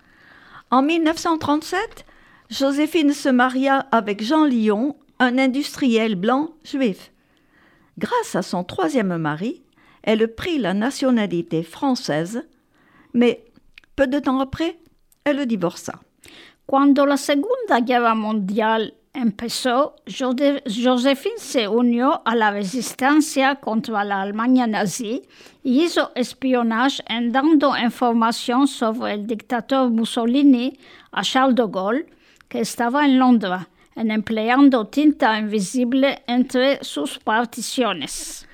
En 0.70 0.86
1937, 0.86 2.06
Joséphine 2.50 3.12
se 3.12 3.28
maria 3.28 3.86
avec 3.92 4.24
Jean 4.24 4.44
Lyon, 4.44 4.96
un 5.20 5.38
industriel 5.38 6.16
blanc 6.16 6.50
juif. 6.64 7.12
Grâce 7.96 8.34
à 8.34 8.42
son 8.42 8.64
troisième 8.64 9.16
mari, 9.18 9.62
elle 10.02 10.34
prit 10.34 10.58
la 10.58 10.74
nationalité 10.74 11.62
française, 11.62 12.42
mais 13.14 13.44
peu 13.94 14.08
de 14.08 14.18
temps 14.18 14.40
après, 14.40 14.78
elle 15.24 15.46
divorça. 15.46 16.00
Cuando 16.66 17.06
la 17.06 17.16
Segunda 17.16 17.80
Guerra 17.80 18.16
Mundial 18.16 18.94
empezó, 19.14 19.94
Joséphine 20.08 21.38
se 21.38 21.68
unió 21.68 22.20
a 22.24 22.34
la 22.34 22.50
resistencia 22.50 23.60
contra 23.60 24.02
la 24.02 24.22
Alemania 24.22 24.66
nazi 24.66 25.22
y 25.62 25.84
hizo 25.84 26.10
espionage 26.16 27.00
en 27.08 27.30
dando 27.30 27.76
información 27.76 28.66
sobre 28.66 29.14
el 29.14 29.26
dictador 29.28 29.90
Mussolini 29.90 30.76
a 31.12 31.22
Charles 31.22 31.54
de 31.54 31.64
Gaulle, 31.68 32.06
que 32.50 32.58
estaba 32.58 33.06
en 33.06 33.18
Londres, 33.18 33.68
en 33.96 34.10
empleando 34.10 34.86
tinta 34.88 35.38
invisible 35.38 36.18
entre 36.26 36.78
sus 36.82 37.18
particiones. 37.18 38.46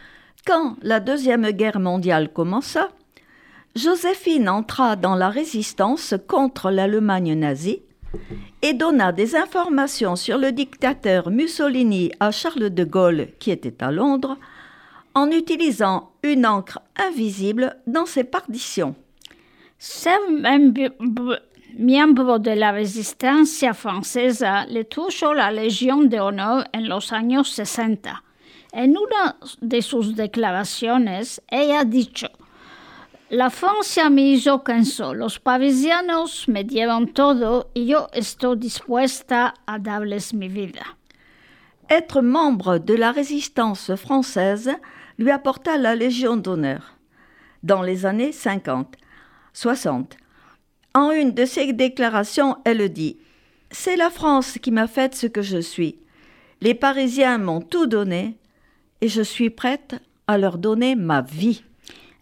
Quand 0.46 0.76
la 0.82 1.00
Deuxième 1.00 1.50
Guerre 1.50 1.80
mondiale 1.80 2.32
commença, 2.32 2.90
Joséphine 3.74 4.48
entra 4.48 4.96
dans 4.96 5.16
la 5.16 5.30
résistance 5.30 6.14
contre 6.28 6.70
l'Allemagne 6.70 7.34
nazie 7.34 7.82
et 8.62 8.74
donna 8.74 9.12
des 9.12 9.34
informations 9.34 10.14
sur 10.14 10.38
le 10.38 10.52
dictateur 10.52 11.30
Mussolini 11.30 12.12
à 12.20 12.30
Charles 12.30 12.70
de 12.70 12.84
Gaulle, 12.84 13.28
qui 13.38 13.50
était 13.50 13.82
à 13.82 13.90
Londres, 13.90 14.38
en 15.14 15.30
utilisant 15.30 16.12
une 16.22 16.46
encre 16.46 16.80
invisible 16.96 17.76
dans 17.86 18.06
ses 18.06 18.24
partitions. 18.24 18.94
Miembro 21.78 22.38
de 22.38 22.56
la 22.56 22.72
resistencia 22.72 23.74
francesa 23.74 24.64
le 24.66 24.84
tuvo 24.84 25.34
la 25.34 25.50
Legión 25.50 26.08
de 26.08 26.20
Honor 26.20 26.68
en 26.72 26.88
los 26.88 27.12
años 27.12 27.50
60. 27.50 28.22
En 28.72 28.96
una 28.96 29.36
de 29.60 29.82
sus 29.82 30.16
declaraciones, 30.16 31.42
ella 31.48 31.80
ha 31.80 31.84
dicho, 31.84 32.28
la 33.28 33.50
Francia 33.50 34.08
me 34.08 34.22
hizo 34.22 34.62
cansó, 34.62 35.12
los 35.12 35.38
parisianos 35.38 36.48
me 36.48 36.64
dieron 36.64 37.08
todo 37.08 37.70
y 37.74 37.86
yo 37.86 38.08
estoy 38.12 38.56
dispuesta 38.56 39.54
a 39.66 39.78
darles 39.78 40.32
mi 40.32 40.48
vida. 40.48 40.96
Être 41.88 42.22
membre 42.22 42.80
de 42.80 42.96
la 42.96 43.12
résistance 43.12 43.94
française 43.96 44.76
lui 45.18 45.30
apporta 45.30 45.76
la 45.76 45.94
Légion 45.94 46.36
d'honneur 46.36 46.96
dans 47.62 47.82
les 47.82 48.06
années 48.06 48.32
50, 48.32 48.96
60. 49.52 50.16
En 50.96 51.10
une 51.10 51.32
de 51.32 51.44
ses 51.44 51.74
déclarations, 51.74 52.56
elle 52.64 52.88
dit 52.88 53.18
C'est 53.70 53.96
la 53.96 54.08
France 54.08 54.56
qui 54.62 54.70
m'a 54.70 54.86
fait 54.86 55.14
ce 55.14 55.26
que 55.26 55.42
je 55.42 55.58
suis. 55.58 55.98
Les 56.62 56.72
Parisiens 56.72 57.36
m'ont 57.36 57.60
tout 57.60 57.86
donné 57.86 58.38
et 59.02 59.08
je 59.08 59.20
suis 59.20 59.50
prête 59.50 59.96
à 60.26 60.38
leur 60.38 60.56
donner 60.56 60.96
ma 60.96 61.20
vie. 61.20 61.64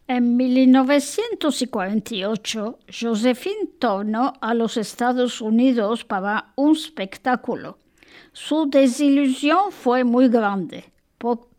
En 0.09 0.21
1948, 0.21 2.59
Josephine 2.89 3.69
tornó 3.79 4.33
a 4.41 4.55
los 4.55 4.77
Estados 4.77 5.41
Unidos 5.41 6.03
para 6.03 6.47
un 6.57 6.73
espectáculo. 6.73 7.79
Su 8.33 8.69
desilusión 8.69 9.71
fue 9.71 10.03
muy 10.03 10.29
grande 10.29 10.83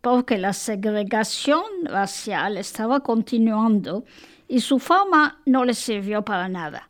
porque 0.01 0.37
la 0.37 0.51
segregación 0.51 1.63
racial 1.85 2.57
estaba 2.57 2.99
continuando 2.99 4.03
y 4.49 4.59
su 4.59 4.79
fama 4.79 5.39
no 5.45 5.63
le 5.63 5.73
sirvió 5.73 6.21
para 6.21 6.49
nada. 6.49 6.89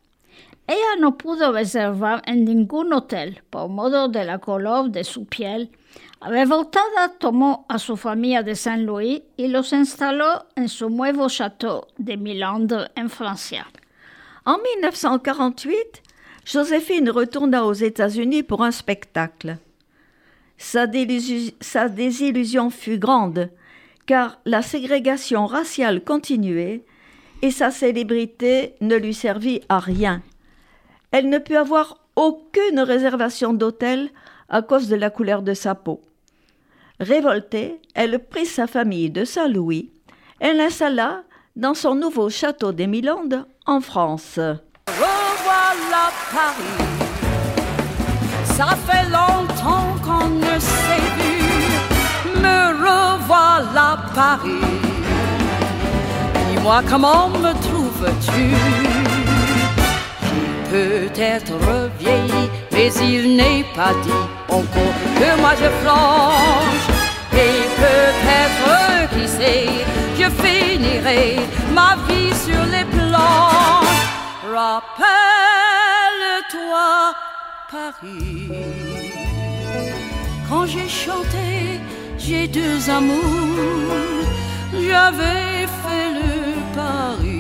Ella 0.68 0.96
no 1.00 1.18
pudo 1.18 1.52
reservar 1.52 2.22
en 2.26 2.46
ningún 2.46 2.94
hotel 2.94 3.42
por 3.50 3.70
modo 3.70 4.08
de 4.08 4.24
la 4.24 4.40
color 4.40 4.90
de 4.90 5.04
su 5.04 5.26
piel 5.26 5.72
Revoltada 6.22 7.14
tomó 7.20 7.66
a 7.70 7.78
su 7.78 7.98
familia 7.98 8.42
de 8.42 8.56
Saint 8.56 8.84
Louis 8.84 9.22
y 9.38 9.48
los 9.48 9.74
instaló 9.74 10.48
en 10.56 10.70
su 10.70 10.90
nuevo 10.90 11.30
château 11.30 11.86
de 11.98 12.18
Milandre 12.18 12.90
en 12.96 13.10
Francia. 13.10 13.68
En 14.44 14.58
1948, 14.62 16.02
Joséphine 16.46 17.12
retourna 17.12 17.64
aux 17.64 17.74
États-Unis 17.74 18.42
pour 18.42 18.64
un 18.64 18.72
spectacle. 18.72 19.58
Sa, 20.58 20.88
sa 21.60 21.90
désillusion 21.90 22.72
fut 22.72 22.98
grande, 22.98 23.52
car 24.08 24.40
la 24.46 24.64
ségrégation 24.64 25.46
raciale 25.46 26.04
continuait 26.04 26.86
et 27.44 27.52
sa 27.52 27.70
célébrité 27.70 28.76
ne 28.82 28.96
lui 28.96 29.14
servit 29.14 29.62
à 29.70 29.80
rien. 29.80 30.24
Elle 31.18 31.30
ne 31.30 31.38
put 31.38 31.56
avoir 31.56 32.00
aucune 32.18 32.82
réservation 32.82 33.54
d'hôtel 33.54 34.10
à 34.50 34.62
cause 34.62 34.90
de 34.90 34.98
la 34.98 35.10
couleur 35.10 35.44
de 35.44 35.54
sa 35.54 35.74
peau. 35.74 36.02
Révoltée, 37.00 37.80
elle 37.94 38.20
prit 38.20 38.46
sa 38.46 38.68
famille 38.68 39.10
de 39.10 39.24
Saint-Louis 39.24 39.94
et 40.42 40.52
l'installa 40.52 41.24
dans 41.56 41.74
son 41.74 41.96
nouveau 41.96 42.30
château 42.30 42.74
des 42.74 42.88
Milandes 42.88 43.48
en 43.66 43.80
France. 43.80 44.40
Revoilà 44.90 46.12
Paris, 46.34 46.84
ça 48.44 48.76
fait 48.86 49.10
longtemps 49.10 49.96
qu'on 50.04 50.28
ne 50.28 50.60
s'est 50.60 51.08
vu. 51.18 52.42
Me 52.42 52.74
revoilà 52.84 54.00
Paris, 54.14 54.68
dis-moi 56.50 56.84
comment 56.90 57.30
me 57.30 57.54
trouves-tu? 57.62 59.15
Peut-être 60.76 61.58
vieilli, 62.00 62.46
mais 62.74 62.90
il 63.14 63.24
n'est 63.38 63.66
pas 63.80 63.94
dit 64.06 64.24
encore 64.60 64.96
que 65.20 65.30
moi 65.42 65.54
je 65.62 65.70
flanche. 65.82 66.88
Et 67.46 67.58
peut-être, 67.84 68.70
qui 69.14 69.26
sait, 69.38 69.70
je 70.20 70.28
finirai 70.42 71.24
ma 71.78 71.92
vie 72.08 72.34
sur 72.46 72.64
les 72.74 72.88
planches. 72.96 74.06
Rappelle-toi 74.60 75.26
Paris. 77.76 78.50
Quand 80.50 80.66
j'ai 80.74 80.90
chanté, 81.06 81.50
j'ai 82.18 82.46
deux 82.48 82.80
amours, 83.00 83.96
j'avais 84.88 85.68
fait 85.82 86.10
le 86.20 86.34
pari 86.76 87.35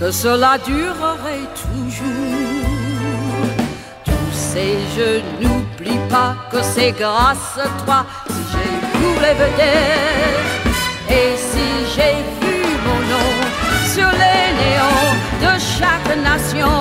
que 0.00 0.10
cela 0.10 0.56
durerait 0.56 1.48
toujours. 1.62 2.06
Tu 4.02 4.12
sais, 4.32 4.78
je 4.96 5.20
n'oublie 5.42 6.00
pas 6.08 6.34
que 6.50 6.62
c'est 6.62 6.92
grâce 6.92 7.58
à 7.58 7.68
toi 7.84 8.06
si 8.26 8.42
j'ai 8.50 8.98
vu 8.98 9.10
les 9.24 9.34
vedettes 9.42 10.78
et 11.18 11.36
si 11.36 11.66
j'ai 11.94 12.16
vu 12.40 12.58
mon 12.86 13.00
nom 13.12 13.32
sur 13.94 14.10
les 14.22 14.44
néons 14.60 15.12
de 15.44 15.52
chaque 15.76 16.12
nation. 16.30 16.76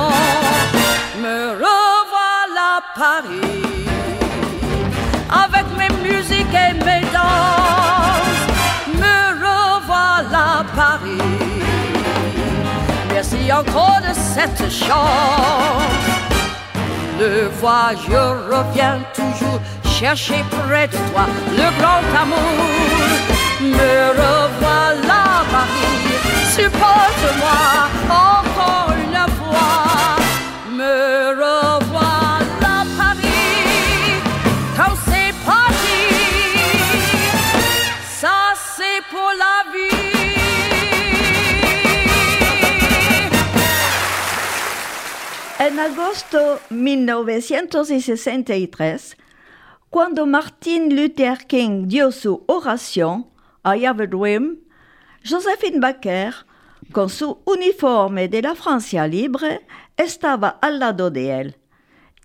Me 1.21 1.51
revoilà 1.65 2.71
Paris 2.95 3.58
encore 13.51 13.99
de 14.07 14.13
cette 14.13 14.71
chance. 14.71 15.83
Le 17.19 17.49
vois, 17.59 17.91
je 18.07 18.55
reviens 18.55 18.99
toujours 19.13 19.59
chercher 19.83 20.43
près 20.49 20.87
de 20.87 20.93
toi 21.11 21.25
le 21.51 21.67
grand 21.79 22.03
amour. 22.21 22.53
Me 23.61 24.09
revoilà 24.21 25.43
Paris, 25.51 26.15
supporte-moi 26.55 27.59
encore 28.09 28.88
En 45.79 45.93
agosto 45.93 46.59
1963, 46.71 49.15
cuando 49.89 50.25
Martin 50.25 50.93
Luther 50.93 51.37
King 51.47 51.87
dio 51.87 52.11
su 52.11 52.43
oración, 52.47 53.27
I 53.63 53.85
have 53.85 54.03
a 54.03 54.07
dream, 54.07 54.57
Josephine 55.23 55.79
Baker, 55.79 56.35
con 56.91 57.09
su 57.09 57.37
uniforme 57.45 58.27
de 58.27 58.41
la 58.41 58.55
Francia 58.55 59.07
libre, 59.07 59.65
estaba 59.95 60.59
al 60.61 60.79
lado 60.79 61.09
de 61.11 61.39
él. 61.39 61.55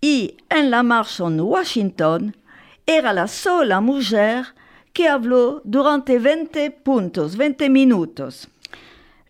Y 0.01 0.35
en 0.49 0.69
la 0.69 0.83
marcha 0.83 1.25
en 1.25 1.39
Washington, 1.39 2.35
era 2.85 3.13
la 3.13 3.29
sola 3.29 3.79
mujer 3.79 4.47
que 4.91 5.07
habló 5.07 5.61
durante 5.63 6.19
20 6.19 6.71
puntos, 6.71 7.37
20 7.37 7.69
minutos. 7.69 8.49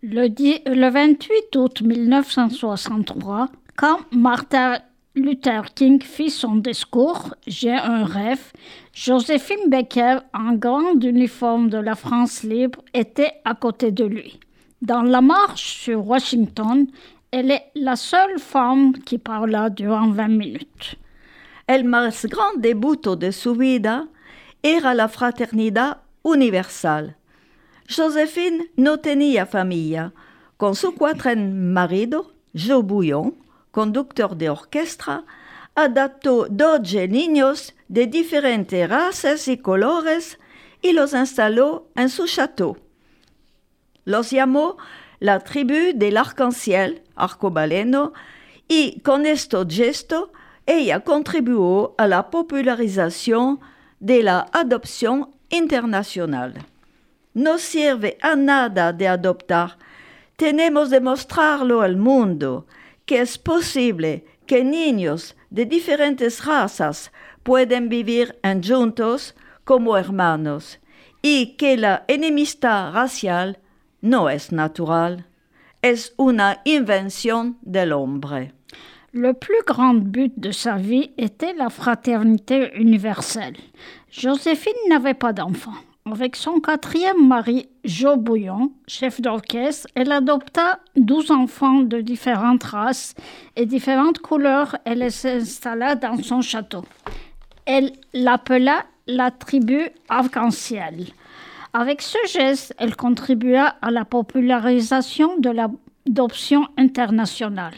Le, 0.02 0.34
le 0.66 0.90
28 0.90 1.62
août 1.62 1.82
1963, 1.84 3.65
quand 3.76 4.00
Martin 4.12 4.80
Luther 5.16 5.74
King 5.74 6.02
fit 6.02 6.30
son 6.30 6.56
discours 6.56 7.36
J'ai 7.48 7.74
un 7.74 8.06
rêve, 8.06 8.52
Joséphine 8.94 9.70
Baker, 9.70 10.20
en 10.34 10.54
grand 10.54 11.02
uniforme 11.04 11.70
de 11.70 11.78
la 11.78 11.96
France 11.96 12.44
libre, 12.44 12.80
était 12.94 13.34
à 13.44 13.56
côté 13.56 13.92
de 13.92 14.06
lui. 14.06 14.40
Dans 14.82 15.04
la 15.04 15.22
marche 15.22 15.78
sur 15.84 16.06
Washington, 16.08 16.88
elle 17.32 17.52
est 17.52 17.72
la 17.76 17.96
seule 17.96 18.40
femme 18.40 18.94
qui 19.06 19.18
parla 19.18 19.70
durant 19.70 20.10
20 20.10 20.28
minutes. 20.28 20.96
El 21.68 21.84
más 21.84 22.26
grande 22.28 22.62
debutto 22.62 23.16
de 23.16 23.32
su 23.32 23.56
vida 23.56 24.08
era 24.62 24.94
la 24.94 25.08
fraternidad 25.08 25.98
universal. 26.24 27.16
Joséphine 27.88 28.66
no 28.78 29.00
tenía 29.00 29.46
familia. 29.46 30.14
Con 30.58 30.76
su 30.76 30.94
cuatren 30.94 31.74
marido, 31.74 32.32
Joe 32.54 32.84
Bouillon, 32.84 33.34
conductor 33.76 34.38
de 34.38 34.50
orquesta, 34.50 35.26
adaptó 35.76 36.48
12 36.50 37.10
niños 37.10 37.76
de 37.90 38.08
diferentes 38.08 38.90
razas 38.90 39.50
y 39.50 39.58
colores 39.58 40.40
y 40.82 40.94
los 40.94 41.12
instaló 41.14 41.90
en 41.94 42.08
su 42.08 42.26
château. 42.26 42.78
Los 44.06 44.32
llamó 44.32 44.78
la 45.20 45.42
tribu 45.42 45.92
del 45.94 46.16
arc-en-ciel, 46.16 47.04
arcobaleno, 47.18 48.14
y 48.70 49.02
con 49.02 49.26
este 49.26 49.58
gesto 49.68 50.32
ella 50.66 51.02
contribuyó 51.02 51.96
a 51.98 52.08
la 52.08 52.30
popularización 52.30 53.60
de 54.00 54.24
la 54.24 54.48
adopción 54.54 55.32
internacional. 55.50 56.66
No 57.34 57.58
sirve 57.58 58.18
a 58.22 58.38
nada 58.38 58.94
de 58.94 59.10
adoptar, 59.10 59.78
tenemos 60.38 60.90
de 60.90 61.02
mostrarlo 61.02 61.82
al 61.82 61.98
mundo 61.98 62.68
que 63.06 63.22
es 63.22 63.38
posible 63.38 64.26
que 64.46 64.64
niños 64.64 65.36
de 65.50 65.66
diferentes 65.66 66.46
razas 66.46 67.12
pueden 67.44 67.90
vivir 67.90 68.38
en 68.44 68.64
juntos 68.64 69.36
como 69.64 69.98
hermanos 69.98 70.80
y 71.22 71.56
que 71.58 71.78
la 71.78 72.06
enemistad 72.08 72.94
racial 72.94 73.60
no 74.02 74.30
es 74.30 74.52
natural, 74.52 75.26
es 75.82 76.14
una 76.18 76.62
invención 76.66 77.58
del 77.62 77.94
hombre. 77.94 78.54
Le 79.12 79.34
plus 79.34 79.64
grand 79.66 80.12
but 80.12 80.34
de 80.36 80.52
sa 80.52 80.76
vie 80.76 81.14
était 81.18 81.54
la 81.54 81.70
fraternité 81.70 82.74
universelle. 82.78 83.56
Joséphine 84.12 84.90
n'avait 84.90 85.18
pas 85.18 85.32
d'enfant. 85.32 85.78
Avec 86.12 86.36
son 86.36 86.60
quatrième 86.60 87.28
mari, 87.28 87.68
Joe 87.84 88.16
Bouillon, 88.16 88.72
chef 88.88 89.22
d'orchestre, 89.22 89.88
elle 89.96 90.12
adopta 90.12 90.80
douze 90.96 91.32
enfants 91.32 91.80
de 91.80 92.00
différentes 92.00 92.64
races 92.64 93.16
et 93.56 93.66
différentes 93.66 94.20
couleurs 94.20 94.78
et 94.86 94.94
les 94.94 95.26
installa 95.26 95.96
dans 95.96 96.22
son 96.22 96.42
château. 96.42 96.86
Elle 97.66 97.92
l'appela 98.14 98.86
la 99.08 99.32
tribu 99.32 99.82
arc-en-ciel. 100.08 101.08
Avec 101.74 102.04
ce 102.04 102.20
geste, 102.32 102.76
elle 102.78 102.96
contribua 102.96 103.76
à 103.82 103.90
la 103.90 104.06
popularisation 104.06 105.40
de 105.40 105.50
l'adoption 105.50 106.68
internationale. 106.78 107.74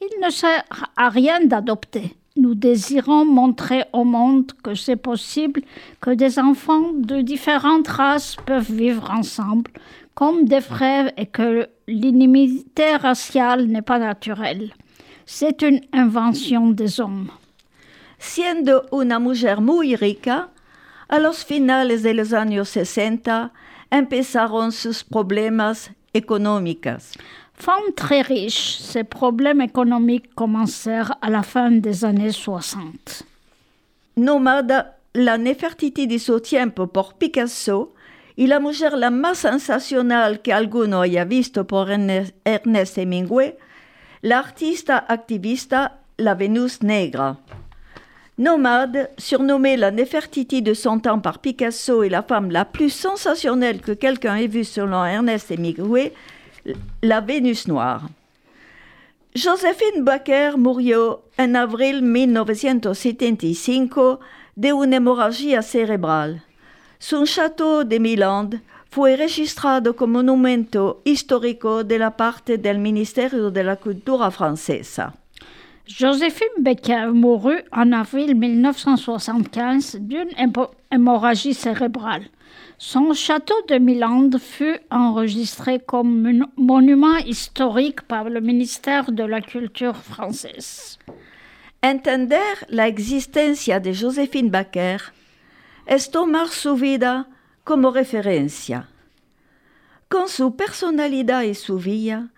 Il 0.00 0.24
ne 0.24 0.30
sert 0.30 0.62
à 0.96 1.08
rien 1.08 1.44
d'adopter. 1.44 2.14
Nous 2.36 2.56
désirons 2.56 3.24
montrer 3.24 3.84
au 3.92 4.02
monde 4.02 4.50
que 4.64 4.74
c'est 4.74 4.96
possible 4.96 5.62
que 6.00 6.10
des 6.10 6.40
enfants 6.40 6.92
de 6.92 7.20
différentes 7.20 7.86
races 7.86 8.34
peuvent 8.44 8.72
vivre 8.72 9.08
ensemble 9.12 9.70
comme 10.14 10.44
des 10.44 10.60
frères 10.60 11.12
et 11.16 11.26
que 11.26 11.68
l'inimité 11.86 12.96
raciale 12.96 13.66
n'est 13.66 13.82
pas 13.82 14.00
naturelle. 14.00 14.72
C'est 15.26 15.62
une 15.62 15.80
invention 15.92 16.70
des 16.70 17.00
hommes. 17.00 17.30
Siendo 18.18 18.82
una 18.90 19.20
mujer 19.20 19.60
muy 19.60 19.94
rica, 19.94 20.48
a 21.08 21.20
los 21.20 21.44
finales 21.44 22.02
de 22.02 22.14
los 22.14 22.32
años 22.32 22.68
60 22.68 23.52
empezaron 23.92 24.72
sus 24.72 25.04
problemas 25.04 25.92
económicos. 26.14 27.12
Femme 27.56 27.92
très 27.96 28.20
riche, 28.22 28.78
ses 28.78 29.04
problèmes 29.04 29.60
économiques 29.60 30.34
commencèrent 30.34 31.14
à 31.22 31.30
la 31.30 31.42
fin 31.42 31.70
des 31.70 32.04
années 32.04 32.32
60. 32.32 33.22
Nomada 34.16 34.96
la 35.14 35.38
nefertiti 35.38 36.06
de 36.06 36.18
su 36.18 36.40
tiempo 36.40 36.86
por 36.88 37.14
Picasso 37.14 37.94
y 38.36 38.48
la 38.48 38.58
mujer 38.58 38.92
la 38.96 39.10
más 39.10 39.38
sensacional 39.38 40.42
que 40.42 40.52
alguno 40.52 41.00
haya 41.02 41.24
visto 41.24 41.64
por 41.66 41.88
Erne- 41.90 42.32
Ernest 42.44 42.98
Hemingway, 42.98 43.54
la 44.22 44.38
artista 44.40 44.98
activista 45.08 46.00
La 46.16 46.34
Vénus 46.34 46.82
Negra. 46.82 47.36
Nomade, 48.36 49.10
surnommée 49.16 49.76
la 49.76 49.92
Nefertiti 49.92 50.60
de 50.60 50.74
son 50.74 50.98
temps 50.98 51.20
par 51.20 51.38
Picasso 51.38 52.02
et 52.02 52.08
la 52.08 52.22
femme 52.22 52.50
la 52.50 52.64
plus 52.64 52.90
sensationnelle 52.90 53.80
que 53.80 53.92
quelqu'un 53.92 54.34
ait 54.36 54.48
vue 54.48 54.64
selon 54.64 55.04
Ernest 55.04 55.52
Hemingway, 55.52 56.12
la 57.00 57.20
Vénus 57.20 57.66
Noire. 57.68 58.08
Josephine 59.34 60.04
Baker 60.04 60.56
murió 60.56 61.22
en 61.36 61.56
abril 61.56 62.02
1975 62.02 64.20
de 64.56 64.72
una 64.72 64.96
hemorragia 64.96 65.62
cerebral. 65.62 66.42
Su 66.98 67.24
château 67.26 67.84
de 67.84 67.98
Milan 67.98 68.62
fue 68.90 69.16
registrado 69.16 69.96
como 69.96 70.22
monumento 70.22 71.00
histórico 71.04 71.82
de 71.82 71.98
la 71.98 72.16
parte 72.16 72.58
del 72.58 72.78
Ministerio 72.78 73.50
de 73.50 73.64
la 73.64 73.76
Cultura 73.76 74.30
francesa. 74.30 75.14
Joséphine 75.86 76.52
Becker 76.58 77.12
mourut 77.12 77.64
en 77.72 77.92
avril 77.92 78.36
1975 78.36 79.98
d'une 80.00 80.30
hémo- 80.38 80.70
hémorragie 80.90 81.52
cérébrale. 81.54 82.30
Son 82.78 83.14
château 83.14 83.54
de 83.68 83.78
Milan 83.78 84.30
fut 84.38 84.78
enregistré 84.90 85.78
comme 85.78 86.22
mon- 86.22 86.50
monument 86.56 87.16
historique 87.18 88.02
par 88.02 88.28
le 88.28 88.40
ministère 88.40 89.12
de 89.12 89.24
la 89.24 89.40
Culture 89.40 89.96
française. 89.96 90.98
Entender 91.82 92.64
la 92.68 92.88
existencia 92.88 93.78
de 93.78 93.92
Josephine 93.92 94.50
Baker 94.50 94.98
es 95.86 96.10
tomar 96.10 96.48
su 96.48 96.74
vida 96.74 97.26
como 97.62 97.90
referencia. 97.90 98.88
Con 100.08 100.28
su 100.28 100.56
personalidad 100.56 101.42
y 101.42 101.54
su 101.54 101.78
vida, 101.78 102.30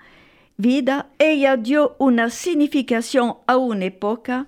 vida, 0.58 1.06
ella 1.18 1.56
dio 1.56 1.96
una 1.98 2.30
significación 2.30 3.36
a 3.46 3.56
una 3.56 3.86
época 3.86 4.46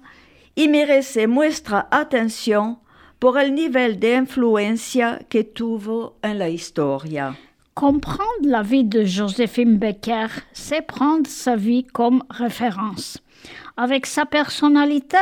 y 0.54 0.68
merece 0.68 1.26
nuestra 1.26 1.88
atención 1.90 2.78
por 3.18 3.38
el 3.38 3.54
nivel 3.54 3.98
de 3.98 4.14
influencia 4.14 5.18
que 5.28 5.44
tuvo 5.44 6.16
en 6.22 6.38
la 6.38 6.48
historia. 6.48 7.36
Comprendre 7.74 8.44
la 8.44 8.62
vie 8.62 8.84
de 8.84 9.04
Joséphine 9.04 9.78
Becker, 9.78 10.28
c'est 10.52 10.82
prendre 10.82 11.26
sa 11.26 11.56
vie 11.56 11.84
comme 11.84 12.24
référence. 12.30 13.18
Avec 13.76 14.06
sa 14.06 14.26
personnalité 14.26 15.18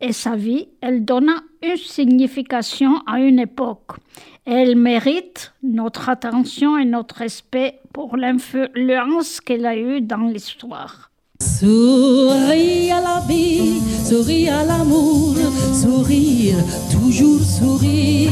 et 0.00 0.12
sa 0.12 0.36
vie, 0.36 0.68
elle 0.80 1.04
donna 1.04 1.42
une 1.62 1.76
signification 1.76 3.02
à 3.06 3.20
une 3.20 3.38
époque. 3.38 3.98
Elle 4.44 4.76
mérite 4.76 5.52
notre 5.62 6.08
attention 6.08 6.76
et 6.76 6.84
notre 6.84 7.16
respect 7.16 7.80
pour 7.92 8.16
l'influence 8.16 9.40
qu'elle 9.40 9.66
a 9.66 9.76
eue 9.76 10.00
dans 10.00 10.28
l'histoire. 10.28 11.11
Souris 11.42 12.92
à 12.92 13.00
la 13.00 13.22
vie, 13.28 13.82
souris 14.08 14.48
à 14.48 14.64
l'amour, 14.64 15.34
sourire, 15.74 16.54
toujours 16.88 17.42
sourire. 17.42 18.30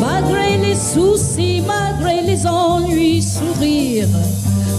Malgré 0.00 0.56
les 0.58 0.76
soucis, 0.76 1.60
malgré 1.66 2.22
les 2.22 2.46
ennuis, 2.46 3.20
sourire, 3.20 4.06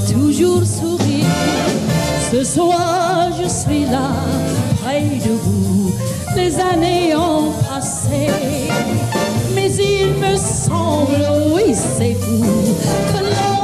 toujours 0.09 0.63
sourire. 0.65 1.25
Ce 2.31 2.41
soir, 2.45 3.29
je 3.41 3.49
suis 3.49 3.85
là, 3.85 4.11
près 4.81 5.01
de 5.01 5.33
vous. 5.43 5.91
Les 6.37 6.57
années 6.57 7.13
ont 7.17 7.51
passé, 7.67 8.29
mais 9.53 9.69
il 9.75 10.13
me 10.13 10.37
semble, 10.37 11.21
oui, 11.53 11.73
c'est 11.73 12.13
fou, 12.13 12.45
que 13.11 13.19
l'on 13.19 13.60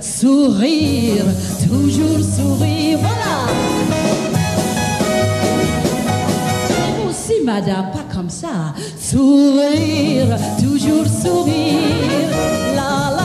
sourire, 0.00 1.24
toujours 1.68 2.20
sourire, 2.20 2.98
voilà. 2.98 3.34
Vous 6.96 7.08
aussi, 7.10 7.42
madame, 7.44 7.90
pas 7.92 8.04
comme 8.14 8.30
ça, 8.30 8.74
sourire, 9.00 10.36
toujours 10.60 11.06
sourire. 11.06 12.28
La 12.76 13.16
la 13.16 13.23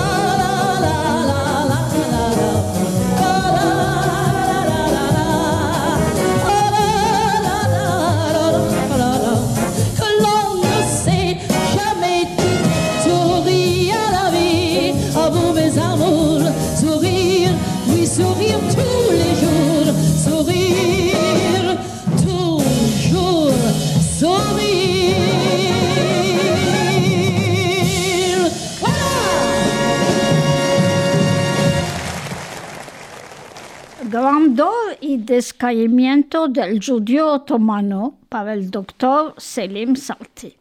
descaimiento 35.30 36.48
del 36.48 36.80
judío 36.80 37.34
otomano 37.34 38.18
par 38.30 38.48
el 38.50 38.72
doctor 38.72 39.36
Selim 39.38 39.96
Salti. 39.96 40.56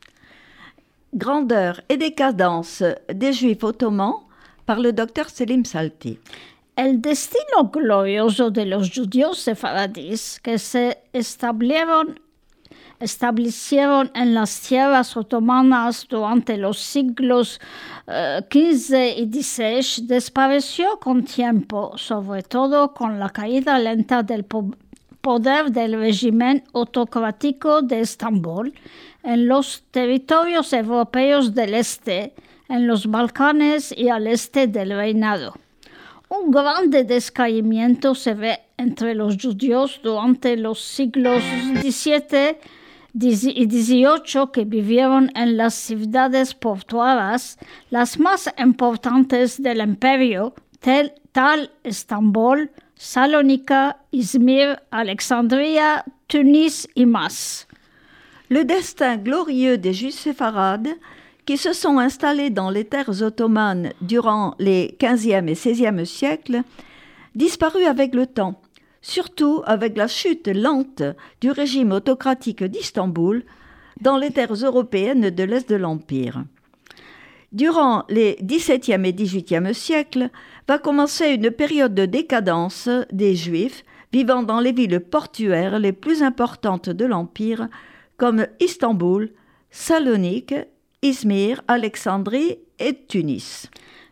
Grandeur 1.14 1.80
et 1.88 1.96
décadence 1.96 2.84
des 3.10 3.32
Juifs 3.32 3.64
ottomans 3.64 4.26
par 4.66 4.78
le 4.78 4.92
docteur 4.92 5.30
Selim 5.30 5.64
Salti. 5.64 6.18
El 6.76 7.00
destino 7.00 7.70
glorioso 7.72 8.50
de 8.50 8.66
los 8.66 8.90
judíos 8.90 9.38
sefaradíes 9.38 10.38
que 10.38 10.58
se 10.58 10.98
establecieron, 11.14 12.20
establecieron 13.00 14.10
en 14.14 14.34
las 14.34 14.60
tierras 14.60 15.16
otomanas 15.16 16.06
durante 16.08 16.56
los 16.56 16.78
siglos 16.78 17.60
eh, 18.06 18.40
XV 18.50 19.18
y 19.18 19.42
XVI 19.42 20.06
desapareció 20.06 20.98
con 20.98 21.24
tiempo, 21.24 21.92
sobre 21.96 22.42
todo 22.42 22.94
con 22.94 23.18
la 23.18 23.30
caída 23.30 23.78
lenta 23.78 24.22
del 24.22 24.44
po- 24.44 24.74
poder 25.20 25.70
del 25.70 25.98
régimen 25.98 26.64
autocrático 26.74 27.82
de 27.82 28.00
Estambul 28.00 28.72
en 29.22 29.48
los 29.48 29.82
territorios 29.90 30.72
europeos 30.72 31.54
del 31.54 31.74
este, 31.74 32.34
en 32.68 32.86
los 32.86 33.06
Balcanes 33.06 33.92
y 33.96 34.08
al 34.08 34.26
este 34.26 34.66
del 34.66 34.90
reinado. 34.90 35.54
Un 36.30 36.50
grande 36.50 37.04
descaimiento 37.04 38.14
se 38.14 38.34
ve 38.34 38.60
entre 38.76 39.14
los 39.14 39.36
judíos 39.40 39.98
durante 40.02 40.56
los 40.56 40.78
siglos 40.80 41.42
XVII 41.82 42.58
y 43.14 43.34
XVIII 43.34 44.50
que 44.52 44.64
vivieron 44.64 45.30
en 45.34 45.56
las 45.56 45.74
ciudades 45.74 46.54
portuarias, 46.54 47.58
las 47.90 48.18
más 48.18 48.48
importantes 48.58 49.62
del 49.62 49.80
imperio, 49.80 50.54
tal 50.80 51.70
Estambul, 51.84 52.70
Salónica, 52.94 53.98
Izmir, 54.10 54.80
Alexandria, 54.90 56.04
Tunis 56.26 56.88
y 56.94 57.06
más. 57.06 57.66
Le 58.48 58.64
destin 58.64 59.18
glorieux 59.18 59.78
des 59.78 59.92
Juifs 59.92 60.18
séfarades 60.18 60.96
qui 61.44 61.56
se 61.56 61.72
sont 61.72 61.98
installés 61.98 62.50
dans 62.50 62.70
les 62.70 62.84
terres 62.84 63.22
ottomanes 63.22 63.92
durant 64.00 64.54
les 64.58 64.96
15e 64.98 65.48
et 65.48 65.54
16e 65.54 66.04
siècles 66.04 66.62
disparut 67.34 67.84
avec 67.84 68.14
le 68.14 68.26
temps, 68.26 68.60
surtout 69.00 69.62
avec 69.64 69.96
la 69.96 70.08
chute 70.08 70.48
lente 70.48 71.02
du 71.40 71.50
régime 71.50 71.92
autocratique 71.92 72.64
d'Istanbul 72.64 73.44
dans 74.00 74.16
les 74.16 74.30
terres 74.30 74.54
européennes 74.54 75.30
de 75.30 75.44
l'Est 75.44 75.68
de 75.68 75.76
l'Empire. 75.76 76.44
Durant 77.52 78.04
les 78.08 78.36
XVIIe 78.42 79.06
et 79.06 79.12
XVIIIe 79.14 79.74
siècles 79.74 80.30
va 80.66 80.78
commencer 80.78 81.30
une 81.30 81.50
période 81.50 81.94
de 81.94 82.04
décadence 82.04 82.90
des 83.10 83.34
Juifs 83.34 83.84
vivant 84.12 84.42
dans 84.42 84.60
les 84.60 84.72
villes 84.72 85.00
portuaires 85.00 85.78
les 85.78 85.92
plus 85.92 86.22
importantes 86.22 86.90
de 86.90 87.04
l'Empire, 87.04 87.68
comme 88.16 88.46
Istanbul, 88.60 89.30
Salonique, 89.70 90.54
Izmir, 91.02 91.62
Alexandrie 91.68 92.58
et 92.78 93.06
Tunis. 93.06 93.70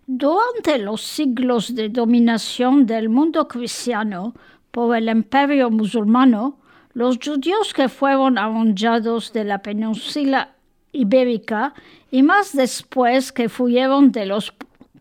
Durante 0.09 0.79
los 0.79 1.03
siglos 1.03 1.75
de 1.75 1.88
dominación 1.88 2.87
del 2.87 3.09
mundo 3.09 3.49
cristiano 3.49 4.35
por 4.77 4.95
el 4.95 5.09
imperio 5.09 5.71
musulmano, 5.71 6.59
los 6.93 7.19
judíos 7.19 7.73
que 7.73 7.89
fueron 7.89 8.37
arranjados 8.37 9.33
de 9.33 9.43
la 9.43 9.62
península 9.62 10.51
ibérica 10.93 11.73
y 12.11 12.23
más 12.23 12.55
después 12.55 13.33
que 13.33 13.49
fueron 13.49 14.12
de 14.12 14.27
los 14.27 14.53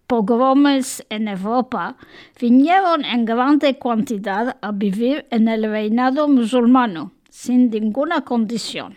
pogromes 0.07 1.05
en 1.09 1.27
Europa, 1.27 1.97
vinieron 2.39 3.03
en 3.03 3.25
grande 3.25 3.77
cantidad 3.77 4.55
a 4.61 4.71
vivir 4.71 5.25
en 5.29 5.49
el 5.49 5.69
reinado 5.69 6.29
musulmano, 6.29 7.11
sin 7.29 7.69
ninguna 7.69 8.21
condición, 8.21 8.95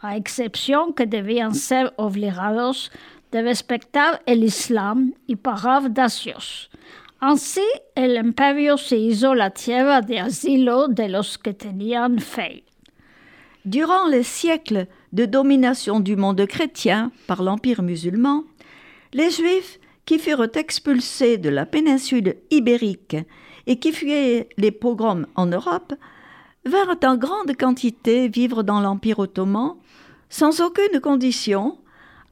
a 0.00 0.16
excepción 0.16 0.94
que 0.94 1.04
debían 1.04 1.54
ser 1.54 1.92
obligados 1.96 2.90
de 3.30 3.42
respetar 3.42 4.22
el 4.24 4.42
Islam 4.42 5.12
y 5.26 5.36
pagar 5.36 5.92
dacios. 5.92 6.70
Así, 7.26 7.64
el 7.94 8.18
imperio 8.18 8.76
se 8.76 8.98
la 9.34 9.48
tierra 9.48 10.02
de 10.02 10.18
asilo 10.18 10.88
de 10.88 11.08
los 11.08 11.38
que 11.38 11.54
tenían 11.54 12.18
fe. 12.18 12.64
Durant 13.64 14.08
les 14.10 14.24
siècles 14.24 14.88
de 15.14 15.24
domination 15.24 16.00
du 16.00 16.16
monde 16.16 16.46
chrétien 16.46 17.12
par 17.26 17.42
l'Empire 17.42 17.80
musulman, 17.82 18.44
les 19.14 19.30
Juifs 19.30 19.80
qui 20.04 20.18
furent 20.18 20.50
expulsés 20.54 21.38
de 21.38 21.48
la 21.48 21.64
péninsule 21.64 22.36
ibérique 22.50 23.16
et 23.66 23.78
qui 23.78 23.92
fuyaient 23.92 24.50
les 24.58 24.70
pogroms 24.70 25.26
en 25.34 25.46
Europe 25.46 25.94
vinrent 26.66 27.00
en 27.04 27.16
grande 27.16 27.56
quantité 27.56 28.28
vivre 28.28 28.62
dans 28.62 28.82
l'Empire 28.82 29.20
ottoman 29.20 29.76
sans 30.28 30.60
aucune 30.60 31.00
condition, 31.00 31.78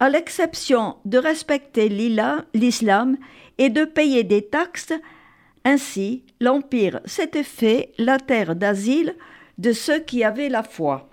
à 0.01 0.11
l'exception 0.11 0.97
de 1.07 1.17
respecter 1.17 1.89
l'islam 1.89 3.17
et 3.59 3.71
de 3.71 3.85
payer 3.85 4.25
des 4.25 4.43
taxes. 4.43 4.93
Ainsi, 5.65 6.25
l'Empire 6.41 7.01
s'était 7.05 7.43
fait 7.43 7.93
la 7.99 8.19
terre 8.19 8.57
d'asile 8.57 9.15
de 9.59 9.73
ceux 9.73 10.01
qui 10.01 10.25
avaient 10.25 10.49
la 10.49 10.63
foi. 10.63 11.12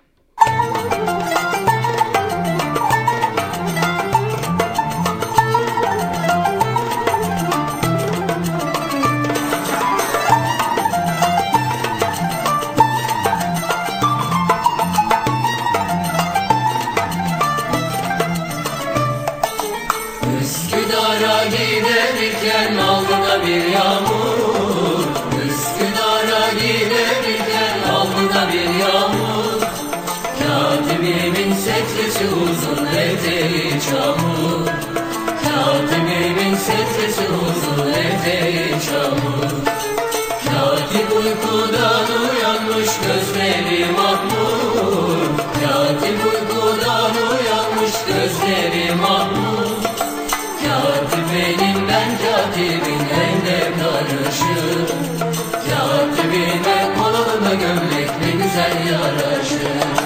Güzel 58.68 58.86
yaraşır 58.86 59.99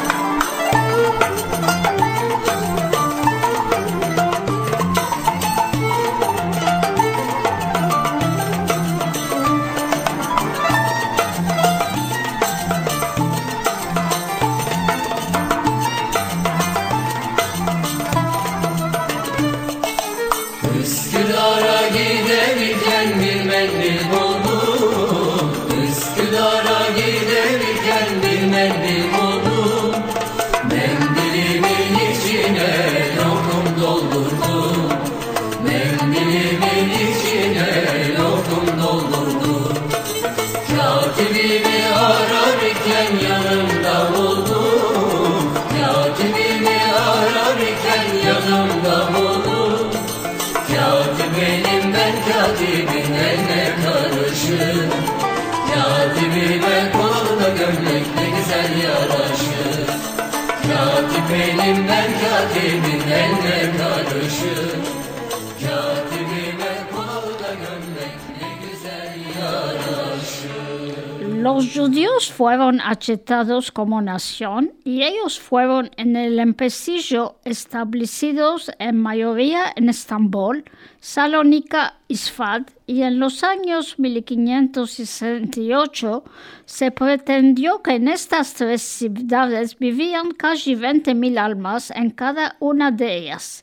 Los 71.45 71.75
judíos 71.75 72.33
fueron 72.33 72.81
aceptados 72.81 73.71
como 73.71 74.01
nación 74.01 74.73
y 74.83 75.03
ellos 75.03 75.39
fueron 75.39 75.91
en 75.99 76.17
el 76.17 76.41
empecillo 76.41 77.37
establecidos 77.45 78.71
en 78.79 79.03
mayoría 79.03 79.65
en 79.77 79.91
Estambul, 79.91 80.65
Salónica, 81.01 81.99
Isfad 82.09 82.63
y 82.87 83.03
en 83.03 83.19
los 83.19 83.45
años 83.45 83.99
1568 83.99 86.25
se 86.65 86.91
pretendió 86.91 87.83
que 87.83 87.97
en 87.97 88.09
estas 88.09 88.55
tres 88.55 88.81
ciudades 88.81 89.79
vivían 89.79 90.31
casi 90.31 90.75
20.000 90.75 91.39
almas 91.39 91.91
en 91.91 92.09
cada 92.09 92.57
una 92.59 92.91
de 92.91 93.19
ellas. 93.19 93.63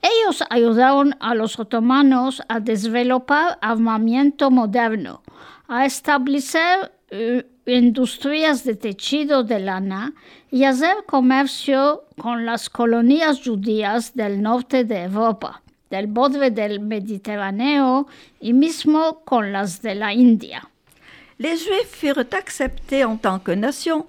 Ellos 0.00 0.42
ayudaron 0.48 1.14
a 1.20 1.34
los 1.34 1.58
otomanos 1.58 2.40
a 2.48 2.60
desarrollar 2.60 3.58
armamento 3.60 4.50
moderno, 4.50 5.22
a 5.68 5.84
establecer 5.84 6.90
industrias 7.66 8.64
de 8.64 8.74
tejido 8.74 9.42
de 9.42 9.60
lana 9.60 10.12
y 10.50 10.64
hacer 10.64 10.96
comercio 11.06 12.04
con 12.18 12.46
las 12.46 12.68
colonias 12.68 13.40
judías 13.44 14.14
del 14.14 14.42
norte 14.42 14.84
de 14.84 15.04
Europa, 15.04 15.62
del 15.90 16.06
borde 16.06 16.50
del 16.50 16.80
Mediterráneo 16.80 18.06
y 18.40 18.52
mismo 18.52 19.22
con 19.24 19.52
las 19.52 19.82
de 19.82 19.94
la 19.94 20.12
India. 20.12 20.68
Les 21.38 21.64
Juifs 21.64 21.96
furent 21.96 22.34
acceptés 22.34 23.02
en 23.02 23.16
tant 23.16 23.38
que 23.38 23.52
nation 23.52 24.06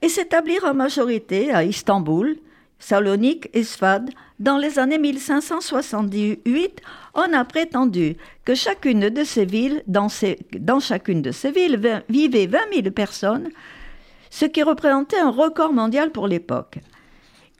et 0.00 0.08
s'établirent 0.08 0.64
en 0.64 0.74
majorité 0.74 1.52
à 1.52 1.64
Istanbul, 1.64 2.38
Salonique 2.80 3.48
et 3.54 3.62
Sfad. 3.62 4.10
Dans 4.40 4.56
les 4.58 4.78
années 4.78 4.98
1578, 4.98 6.80
on 7.14 7.32
a 7.32 7.44
prétendu 7.44 8.16
que 8.44 8.54
chacune 8.54 9.08
de 9.10 9.22
ces 9.22 9.44
villes, 9.44 9.82
dans, 9.86 10.08
dans 10.58 10.80
chacune 10.80 11.22
de 11.22 11.30
ces 11.30 11.52
villes, 11.52 11.76
vi- 11.76 12.02
vivaient 12.08 12.46
20 12.46 12.58
000 12.82 12.90
personnes, 12.90 13.48
ce 14.30 14.46
qui 14.46 14.62
représentait 14.62 15.18
un 15.18 15.30
record 15.30 15.72
mondial 15.72 16.10
pour 16.10 16.26
l'époque. 16.26 16.78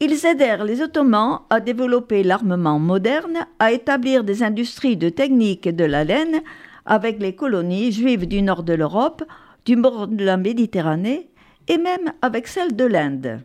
Ils 0.01 0.25
aidèrent 0.25 0.65
les 0.65 0.81
Ottomans 0.81 1.41
à 1.51 1.61
développer 1.61 2.23
l'armement 2.23 2.79
moderne, 2.79 3.47
à 3.59 3.71
établir 3.73 4.25
des 4.25 4.43
industries 4.43 4.97
de 4.97 5.11
technique 5.11 5.69
de 5.69 5.85
la 5.85 6.05
laine 6.05 6.41
avec 6.87 7.21
les 7.21 7.35
colonies 7.35 7.93
juives 7.93 8.27
du 8.27 8.41
nord 8.41 8.63
de 8.63 8.73
l'Europe, 8.73 9.23
du 9.67 9.77
bord 9.77 10.09
de 10.09 10.25
la 10.25 10.39
Méditerranée 10.39 11.29
et 11.69 11.77
même 11.77 12.13
avec 12.23 12.47
celles 12.49 12.75
de 12.75 12.85
l'Inde. 12.87 13.41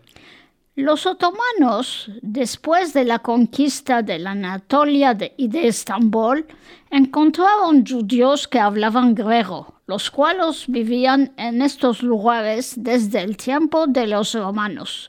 Los 0.78 1.06
otomanos, 1.06 2.12
después 2.22 2.92
de 2.92 3.06
la 3.06 3.20
conquista 3.20 4.02
de 4.02 4.20
la 4.20 4.32
Anatolia 4.32 5.14
de- 5.14 5.34
y 5.38 5.48
de 5.48 5.70
Estambul, 5.70 6.46
encontraron 6.92 7.86
judíos 7.86 8.46
que 8.46 8.60
hablaban 8.60 9.16
griego, 9.16 9.76
los 9.88 10.12
cuales 10.12 10.66
vivían 10.68 11.32
en 11.38 11.62
estos 11.62 12.04
lugares 12.04 12.74
desde 12.76 13.22
el 13.22 13.38
tiempo 13.38 13.88
de 13.88 14.06
los 14.08 14.34
romanos. 14.34 15.08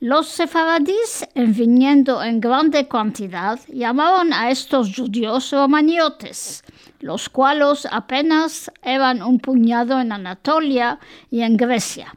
Los 0.00 0.28
sefaradíes, 0.28 1.28
en 1.34 1.52
viniendo 1.52 2.22
en 2.22 2.40
grande 2.40 2.88
cantidad, 2.88 3.60
llamaban 3.68 4.32
a 4.32 4.50
estos 4.50 4.94
judíos 4.96 5.50
romaniotes, 5.50 6.64
los 7.00 7.28
cuales 7.28 7.86
apenas 7.90 8.70
eran 8.82 9.22
un 9.22 9.38
puñado 9.38 10.00
en 10.00 10.12
Anatolia 10.12 10.98
y 11.30 11.42
en 11.42 11.58
Grecia. 11.58 12.14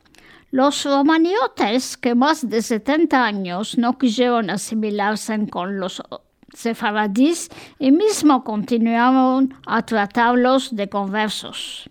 Los 0.58 0.86
romaniotes, 0.86 1.98
que 1.98 2.16
más 2.16 2.50
de 2.50 2.64
70 2.64 3.24
años 3.24 3.78
no 3.78 4.00
quisieron 4.00 4.50
asimilarse 4.50 5.48
con 5.52 5.78
los 5.80 6.02
sefaradíes 6.52 7.50
y 7.78 7.92
mismo 7.92 8.44
continuaron 8.44 9.54
a 9.68 9.86
tratarlos 9.86 10.76
de 10.76 10.90
conversos. 10.90 11.88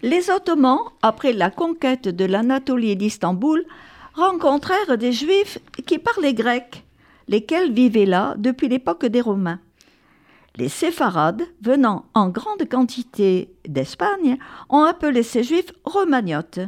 Les 0.00 0.30
Ottomans, 0.30 0.80
après 1.02 1.34
la 1.34 1.50
conquête 1.50 2.08
de 2.08 2.24
l'Anatolie 2.24 2.92
et 2.92 2.96
d'Istanbul, 2.96 3.66
rencontrèrent 4.14 4.96
des 4.96 5.12
Juifs 5.12 5.58
qui 5.84 5.98
parlaient 5.98 6.32
grec, 6.32 6.86
lesquels 7.26 7.74
vivaient 7.74 8.06
là 8.06 8.36
depuis 8.38 8.70
l'époque 8.70 9.04
des 9.04 9.20
Romains. 9.20 9.60
Les 10.56 10.70
séfarades, 10.70 11.42
venant 11.60 12.06
en 12.14 12.30
grande 12.30 12.66
quantité 12.70 13.52
d'Espagne, 13.68 14.38
ont 14.70 14.84
appelé 14.84 15.22
ces 15.22 15.42
Juifs 15.42 15.74
romaniotes. 15.84 16.60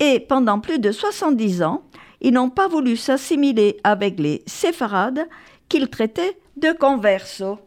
Et 0.00 0.20
pendant 0.20 0.60
plus 0.60 0.78
de 0.78 0.92
70 0.92 1.62
ans, 1.62 1.82
ils 2.20 2.32
n'ont 2.32 2.50
pas 2.50 2.68
voulu 2.68 2.96
s'assimiler 2.96 3.78
avec 3.84 4.18
les 4.18 4.42
séfarades 4.46 5.26
qu'ils 5.68 5.88
traitaient 5.88 6.38
de 6.56 6.72
conversos. 6.72 7.58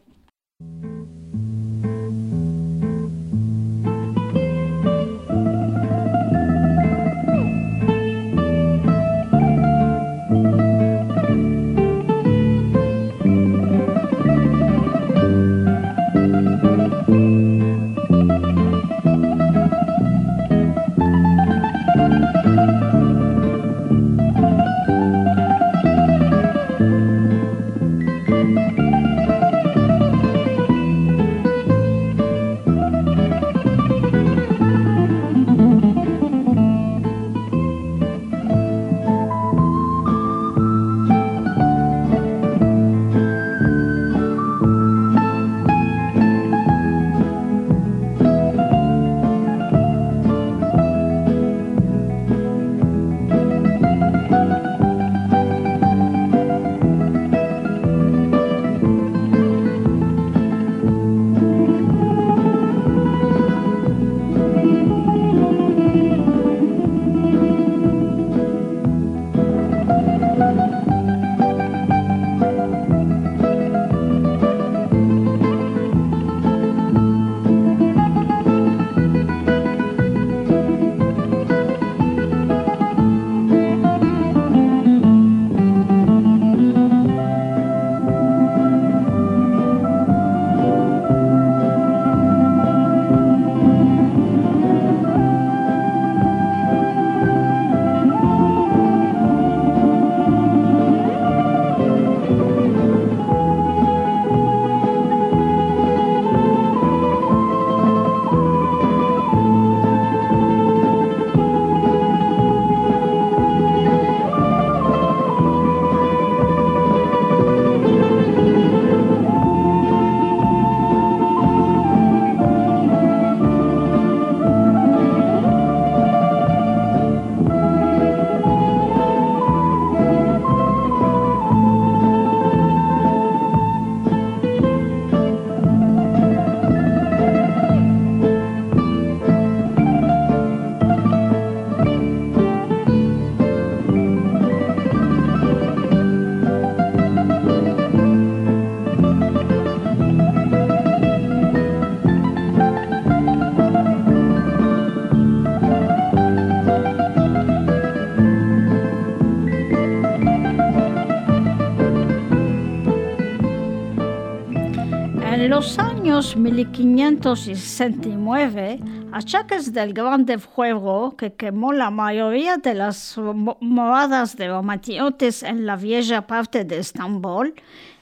Años 166.19 166.35
1569, 166.35 168.79
achaques 169.13 169.71
del 169.71 169.93
grande 169.93 170.37
fuego 170.37 171.15
que 171.15 171.31
quemó 171.31 171.71
la 171.71 171.89
mayoría 171.91 172.57
de 172.57 172.73
las 172.73 173.17
mo- 173.17 173.55
moradas 173.61 174.35
de 174.35 174.49
romañotes 174.49 175.43
en 175.43 175.65
la 175.65 175.77
vieja 175.77 176.27
parte 176.27 176.65
de 176.65 176.79
Estambul, 176.79 177.53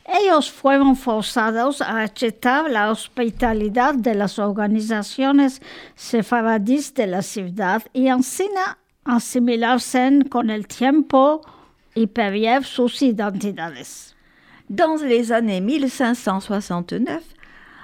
ellos 0.03 0.51
fueron 0.51 0.95
forzados 0.95 1.79
a 1.79 2.01
aceptar 2.01 2.71
la 2.71 2.89
hospitalidad 2.89 3.93
de 3.93 4.15
las 4.15 4.39
organizaciones 4.39 5.61
sefaradís 5.93 6.95
de 6.95 7.05
la 7.05 7.21
ciudad 7.21 7.83
y 7.93 8.07
así 8.07 8.49
asimilarse 9.03 10.21
con 10.31 10.49
el 10.49 10.65
tiempo 10.65 11.41
y 11.93 12.07
perder 12.07 12.63
sus 12.63 12.99
identidades. 13.03 14.15
Dans 14.69 15.01
les 15.03 15.31
années 15.31 15.61
1569, 15.61 17.36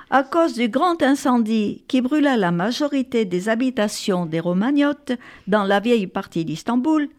à 0.10 0.24
cause 0.24 0.54
du 0.54 0.70
grand 0.70 1.02
incendie 1.02 1.84
qui 1.88 2.02
brûla 2.02 2.38
la 2.38 2.52
majorité 2.52 3.26
des 3.26 3.50
habitations 3.50 4.26
des 4.26 4.40
Romagnotes 4.40 5.14
dans 5.48 5.64
la 5.64 5.80
vieille 5.80 6.08
partie 6.08 6.46
d'Istanbul, 6.46 7.10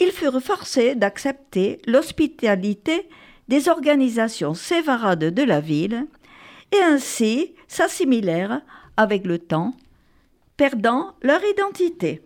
ils 0.00 0.12
furent 0.12 0.40
forcés 0.40 0.94
d'accepter 0.94 1.80
l'hospitalité 1.86 3.08
des 3.48 3.68
organisations 3.68 4.54
sévarades 4.54 5.34
de 5.34 5.42
la 5.42 5.60
ville 5.60 6.06
et 6.72 6.82
ainsi 6.82 7.54
s'assimilèrent 7.68 8.62
avec 8.96 9.26
le 9.26 9.38
temps, 9.38 9.74
perdant 10.56 11.14
leur 11.22 11.40
identité. 11.44 12.22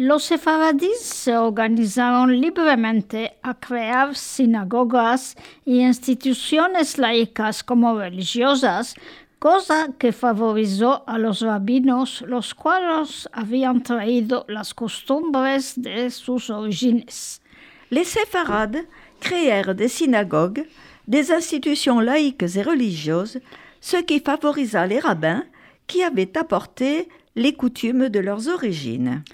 Los 0.00 0.22
sefaradíes 0.22 1.00
se 1.00 1.36
organizaron 1.36 2.40
libremente 2.40 3.32
a 3.42 3.54
crear 3.54 4.14
sinagogas 4.14 5.34
y 5.64 5.80
instituciones 5.80 6.98
laicas 6.98 7.64
como 7.64 7.98
religiosas, 7.98 8.94
cosa 9.40 9.88
que 9.98 10.12
favorizó 10.12 11.02
a 11.08 11.18
los 11.18 11.40
rabinos, 11.40 12.22
los 12.28 12.54
cuales 12.54 13.28
habían 13.32 13.82
traído 13.82 14.44
las 14.46 14.72
costumbres 14.72 15.72
de 15.76 16.10
sus 16.10 16.48
orígenes. 16.48 17.42
Les 17.90 18.04
séfarades 18.04 18.86
créèrent 19.18 19.74
des 19.74 19.88
synagogues, 19.88 20.64
des 21.08 21.32
institutions 21.32 21.98
laïques 21.98 22.54
et 22.54 22.62
religieuses, 22.62 23.40
ce 23.80 23.96
qui 23.96 24.20
favorisa 24.20 24.86
les 24.86 25.00
rabbins 25.00 25.42
qui 25.88 26.04
avaient 26.04 26.38
apporté 26.38 27.08
les 27.34 27.54
coutumes 27.54 28.08
de 28.08 28.20
leurs 28.20 28.46
origines. 28.46 29.24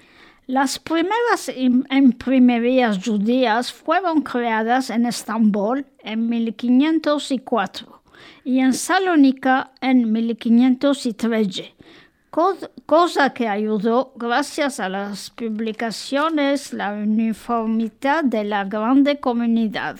Las 0.47 0.77
primeras 0.77 1.49
im- 1.49 1.85
imprimerías 1.89 2.99
judías 3.03 3.73
fueron 3.73 4.21
creadas 4.21 4.89
en 4.91 5.05
Estambul 5.07 5.85
en 6.03 6.29
1504 6.29 8.01
y 8.43 8.59
en 8.59 8.73
Salónica 8.73 9.71
en 9.81 10.11
1513, 10.11 11.73
co- 12.29 12.55
cosa 12.85 13.33
que 13.33 13.47
ayudó, 13.47 14.13
gracias 14.17 14.79
a 14.79 14.87
las 14.87 15.31
publicaciones, 15.31 16.73
la 16.73 16.93
uniformidad 16.93 18.23
de 18.23 18.43
la 18.43 18.65
grande 18.65 19.19
comunidad. 19.19 19.97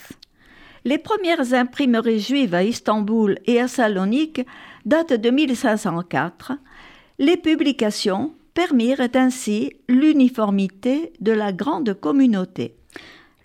Les 0.84 0.98
premières 1.00 1.52
imprimeries 1.52 2.20
juives 2.28 2.54
à 2.54 2.62
Istanbul 2.62 3.40
et 3.46 3.60
à 3.60 3.66
Salonique 3.66 4.46
datent 4.84 5.14
de 5.20 5.30
1504. 5.32 6.52
Les 7.18 7.36
publications 7.36 8.35
permirent 8.56 9.14
ainsi 9.14 9.74
l'uniformité 9.86 11.12
de 11.20 11.32
la 11.32 11.52
grande 11.52 11.92
communauté. 11.92 12.74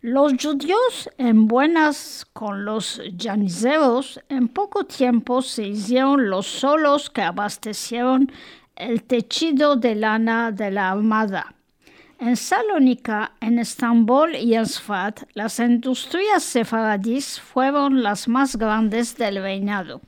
Los 0.01 0.31
judíos 0.41 1.09
en 1.17 1.47
buenas 1.47 2.25
con 2.31 2.63
los 2.63 3.01
janiceros 3.19 4.21
en 4.29 4.47
poco 4.47 4.85
tiempo 4.85 5.41
se 5.41 5.67
hicieron 5.67 6.29
los 6.29 6.47
solos 6.47 7.09
que 7.09 7.21
abastecieron 7.21 8.31
el 8.77 9.03
techido 9.03 9.75
de 9.75 9.95
lana 9.95 10.51
de 10.53 10.71
la 10.71 10.91
armada. 10.91 11.55
En 12.17 12.37
Salónica, 12.37 13.33
en 13.41 13.59
Estambul 13.59 14.33
y 14.35 14.55
en 14.55 14.65
Sfat, 14.65 15.23
las 15.33 15.59
industrias 15.59 16.41
sefaradís 16.41 17.37
fueron 17.39 18.01
las 18.01 18.29
más 18.29 18.55
grandes 18.55 19.17
del 19.17 19.41
reinado. 19.41 19.99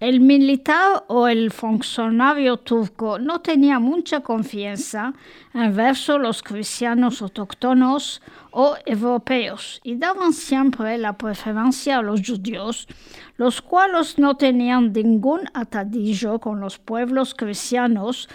El 0.00 0.20
militar 0.20 1.04
o 1.08 1.28
el 1.28 1.50
funcionario 1.50 2.56
turco 2.56 3.18
no 3.18 3.42
tenía 3.42 3.78
mucha 3.78 4.20
confianza 4.20 5.12
en 5.52 5.76
los 6.22 6.42
cristianos 6.42 7.20
autóctonos 7.20 8.22
o 8.50 8.76
europeos 8.86 9.78
y 9.84 9.96
daban 9.96 10.32
siempre 10.32 10.96
la 10.96 11.18
preferencia 11.18 11.98
a 11.98 12.02
los 12.02 12.26
judíos, 12.26 12.88
los 13.36 13.60
cuales 13.60 14.18
no 14.18 14.38
tenían 14.38 14.90
ningún 14.90 15.42
atadillo 15.52 16.38
con 16.38 16.60
los 16.60 16.78
pueblos 16.78 17.34
cristianos 17.34 18.26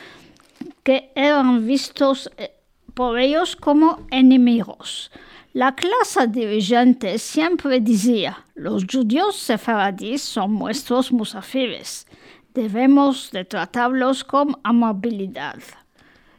que 0.84 1.12
eran 1.16 1.66
vistos 1.66 2.30
eh, 2.38 2.52
por 2.94 3.18
ellos 3.18 3.56
como 3.56 4.06
enemigos. 4.12 5.10
La 5.56 5.72
clase 5.72 6.28
dirigente 6.28 7.18
siempre 7.18 7.80
decía, 7.80 8.44
los 8.56 8.84
judíos 8.84 9.38
sefaradíes 9.38 10.22
son 10.22 10.60
nuestros 10.60 11.14
musafires, 11.14 12.06
debemos 12.54 13.32
de 13.32 13.46
tratarlos 13.46 14.26
con 14.26 14.58
amabilidad. 14.66 15.56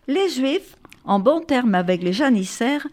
Les 0.07 0.37
Juifs, 0.37 0.77
en 1.07 1.19
bon 1.19 1.41
terme 1.41 1.75
avec 1.75 2.03
les 2.03 2.13
janissaires, 2.13 2.87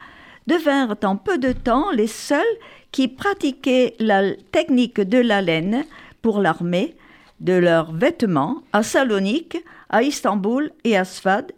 devinrent 0.48 0.96
en 1.04 1.18
peu 1.18 1.38
de 1.38 1.52
temps 1.52 1.92
les 1.92 2.08
seuls 2.08 2.58
qui 2.92 3.10
pratiquaient 3.10 3.98
la 4.00 4.34
technique 4.54 5.02
de 5.02 5.18
la 5.18 5.42
laine 5.42 5.84
pour 6.22 6.40
l'armée, 6.40 6.96
de 7.42 7.52
leurs 7.52 7.92
vêtements 7.92 8.64
à 8.72 8.82
Salonique, 8.82 9.58
à 9.90 10.04
Istanbul 10.04 10.72
et 10.86 10.96
à 10.96 11.04
Sfad. 11.04 11.52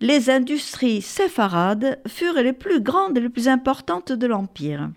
Les 0.00 0.28
industries 0.28 1.00
séfarades 1.00 1.98
furent 2.06 2.42
les 2.42 2.52
plus 2.52 2.80
grandes 2.80 3.16
et 3.16 3.20
les 3.22 3.28
plus 3.28 3.48
importantes 3.48 4.12
de 4.12 4.26
l'Empire. 4.26 4.90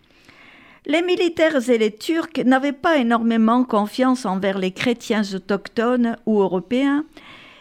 Les 0.86 1.02
militaires 1.02 1.70
et 1.70 1.78
les 1.78 1.95
Turcs 1.95 2.43
n'avaient 2.45 2.74
pas 2.74 2.97
énormément 2.97 3.64
confiance 3.64 4.26
envers 4.26 4.58
les 4.58 4.72
chrétiens 4.72 5.24
autochtones 5.34 6.18
ou 6.26 6.41
européens 6.41 7.06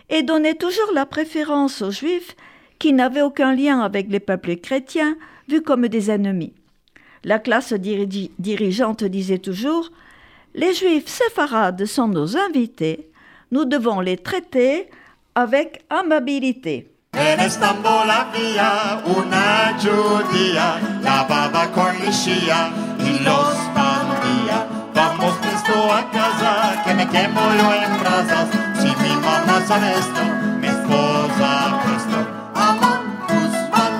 et 0.09 0.23
donnaient 0.23 0.55
toujours 0.55 0.93
la 0.95 1.07
préférence 1.07 1.83
aux 1.83 1.91
Juifs 1.91 2.35
qui 2.79 2.93
n'avaient 2.93 3.23
aucun 3.23 3.55
lien 3.55 3.81
avec 3.81 4.09
les 4.11 4.21
peuples 4.21 4.57
chrétiens 4.57 5.17
vus 5.49 5.63
comme 5.63 5.89
des 5.89 6.11
ennemis. 6.11 6.55
La 7.25 7.39
classe 7.39 7.73
diri- 7.73 8.31
dirigeante 8.39 9.05
disait 9.05 9.39
toujours 9.39 9.91
Les 10.55 10.73
Juifs 10.75 11.09
séfarades 11.09 11.85
sont 11.85 12.09
nos 12.09 12.37
invités, 12.37 13.11
nous 13.51 13.65
devons 13.65 14.01
les 14.01 14.17
traiter 14.17 14.89
avec 15.35 15.83
amabilité. 15.91 16.91
En 17.13 17.41
Estambul 17.41 18.11
había 18.11 19.03
una 19.05 19.77
judía, 19.81 20.79
lavaba 21.03 21.67
con 21.73 21.99
lejía 21.99 22.71
y 22.99 23.19
los 23.21 23.55
bandía. 23.75 24.67
Vamos 24.95 25.35
Cristo 25.41 25.93
a 25.93 26.11
casa, 26.11 26.83
que 26.85 26.95
me 26.95 27.09
quemo 27.09 27.41
yo 27.55 27.75
en 27.75 28.01
brasas. 28.01 28.49
Si 28.81 28.89
mi 29.03 29.15
mamá 29.17 29.63
sabe 29.67 29.93
esto, 29.93 30.23
mi 30.61 30.67
esposa 30.67 31.81
presto. 31.85 32.19
Alon 32.55 33.03
Guzmán, 33.29 33.93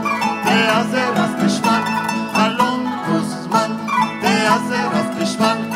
te 0.45 0.69
hace 0.69 1.11
rasquishman. 1.17 1.85
Alon 2.35 2.85
Guzmán, 3.07 3.87
te 4.21 4.47
hace 4.47 4.89
rasquishman. 4.91 5.68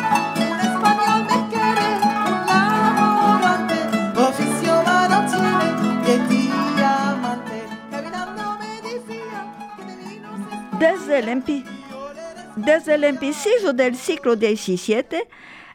Desde 10.79 11.19
el, 11.19 11.43
desde 12.55 12.95
el 12.95 13.01
del 13.75 13.95
siglo 13.95 14.33
XVII, 14.35 15.27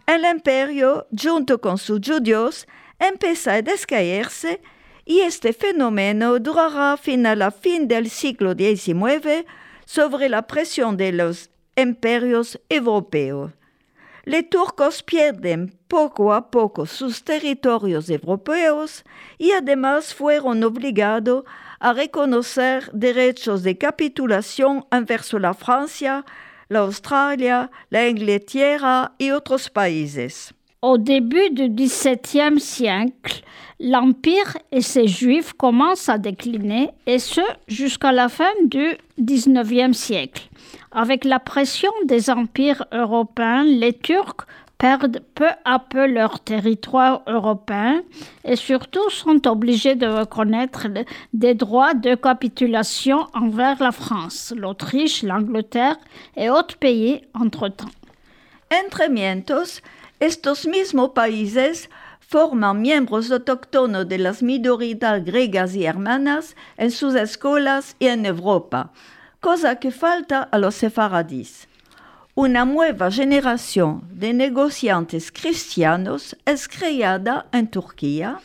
el 0.07 0.25
imperio, 0.25 1.07
junto 1.17 1.61
con 1.61 1.79
sus 1.79 2.01
judíos, 2.01 2.67
empezó 2.99 3.51
a 3.51 3.63
descaerse 3.63 4.61
y 5.05 5.21
este 5.21 5.53
fenómeno 5.53 6.39
durará 6.39 6.97
fin 6.97 7.27
a 7.27 7.37
la 7.37 7.51
fin 7.51 7.89
del 7.89 8.11
siglo 8.11 8.55
XIX 8.55 9.47
sobre 9.85 10.29
la 10.29 10.47
presión 10.47 10.97
de 10.97 11.13
los 11.13 11.51
imperios 11.77 12.61
europeos. 12.69 13.53
Les 14.25 14.51
turcos 14.51 15.03
pierden 15.03 15.79
poco 15.89 16.35
a 16.35 16.51
poco 16.51 16.85
sus 16.85 17.25
territorios 17.25 18.11
europeos 18.11 19.05
y 19.39 19.53
además 19.53 20.13
fueron 20.13 20.63
obligados 20.65 21.45
reconocer 21.81 22.91
derechos 22.93 23.63
de 23.63 23.77
capitulación 23.77 24.85
envers 24.91 25.33
la 25.33 25.55
Francia, 25.55 26.25
la 26.69 26.83
Australia, 26.83 27.71
la 27.91 28.07
Inglaterra 28.07 29.13
y. 29.21 29.33
Au 30.81 30.97
début 30.97 31.51
du 31.51 31.69
XVIIe 31.71 32.61
siècle, 32.61 33.43
l'Empire 33.81 34.57
et 34.71 34.81
ses 34.81 35.09
Juifs 35.09 35.53
commencent 35.53 36.09
à 36.09 36.19
décliner, 36.19 36.91
et 37.07 37.19
ce 37.19 37.41
jusqu'à 37.67 38.13
la 38.13 38.29
fin 38.29 38.53
du 38.65 38.97
XIXe 39.21 39.97
siècle. 39.97 40.49
Avec 40.93 41.25
la 41.25 41.41
pression 41.41 41.91
des 42.07 42.31
empires 42.31 42.85
européens, 42.93 43.65
les 43.65 43.93
Turcs 43.93 44.47
perdent 44.79 45.21
peu 45.35 45.49
à 45.65 45.81
peu 45.81 46.07
leur 46.07 46.41
territoire 46.41 47.23
européen 47.27 48.03
et 48.45 48.55
surtout 48.55 49.11
sont 49.11 49.47
obligés 49.49 49.97
de 49.97 50.07
reconnaître 50.07 50.87
des 51.33 51.55
droits 51.55 51.95
de 51.95 52.15
capitulation 52.15 53.27
envers 53.35 53.83
la 53.83 53.93
France, 53.93 54.55
l'Autriche, 54.57 55.25
l'Angleterre 55.25 55.99
et 56.37 56.49
autres 56.49 56.77
pays 56.77 57.23
entre-temps. 57.35 57.91
Entre 58.73 59.11
mientos, 59.11 59.83
estos 60.21 60.67
mismos 60.67 61.13
países 61.13 61.89
forman 62.21 62.75
miembros 62.75 63.33
autóctonos 63.33 64.07
de 64.07 64.19
las 64.19 64.43
minoridades 64.43 65.25
griegas 65.25 65.75
y 65.75 65.85
hermanas 65.85 66.55
en 66.77 66.91
sus 66.91 67.15
escuelas 67.15 67.97
y 67.99 68.07
en 68.07 68.27
Europa, 68.27 68.93
cosa 69.41 69.77
que 69.77 69.91
falta 69.91 70.43
a 70.43 70.59
los 70.59 70.75
sefaradís. 70.75 71.68
Una 72.41 72.65
nueva 72.65 73.11
generación 73.11 74.03
de 74.13 74.33
negociantes 74.33 75.33
cristianos 75.33 76.37
es 76.47 76.69
creada 76.69 77.47
en 77.51 77.67
Turquía, 77.67 78.39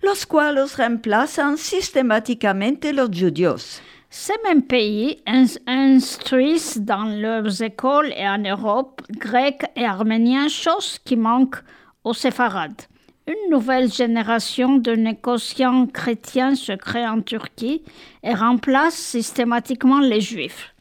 los 0.00 0.24
cuales 0.24 0.78
reemplazan 0.78 1.58
sistemáticamente 1.58 2.94
los 2.94 3.10
judíos. 3.10 3.82
Ces 4.08 4.38
mêmes 4.44 4.62
pays 4.66 5.18
ins- 5.26 5.58
instruisent 5.66 6.80
dans 6.86 7.04
leurs 7.20 7.60
écoles 7.60 8.14
et 8.16 8.26
en 8.26 8.38
Europe 8.38 9.02
grec 9.10 9.70
et 9.76 9.84
arménien, 9.84 10.48
chose 10.48 10.98
qui 11.04 11.16
manque 11.18 11.56
aux 12.04 12.14
séfarades. 12.14 12.80
Une 13.26 13.50
nouvelle 13.50 13.92
génération 13.92 14.78
de 14.78 14.92
négociants 14.92 15.86
chrétiens 15.86 16.54
se 16.54 16.72
crée 16.72 17.06
en 17.06 17.20
Turquie 17.20 17.82
et 18.22 18.32
remplace 18.32 18.94
systématiquement 18.94 20.00
les 20.00 20.22
juifs. 20.22 20.74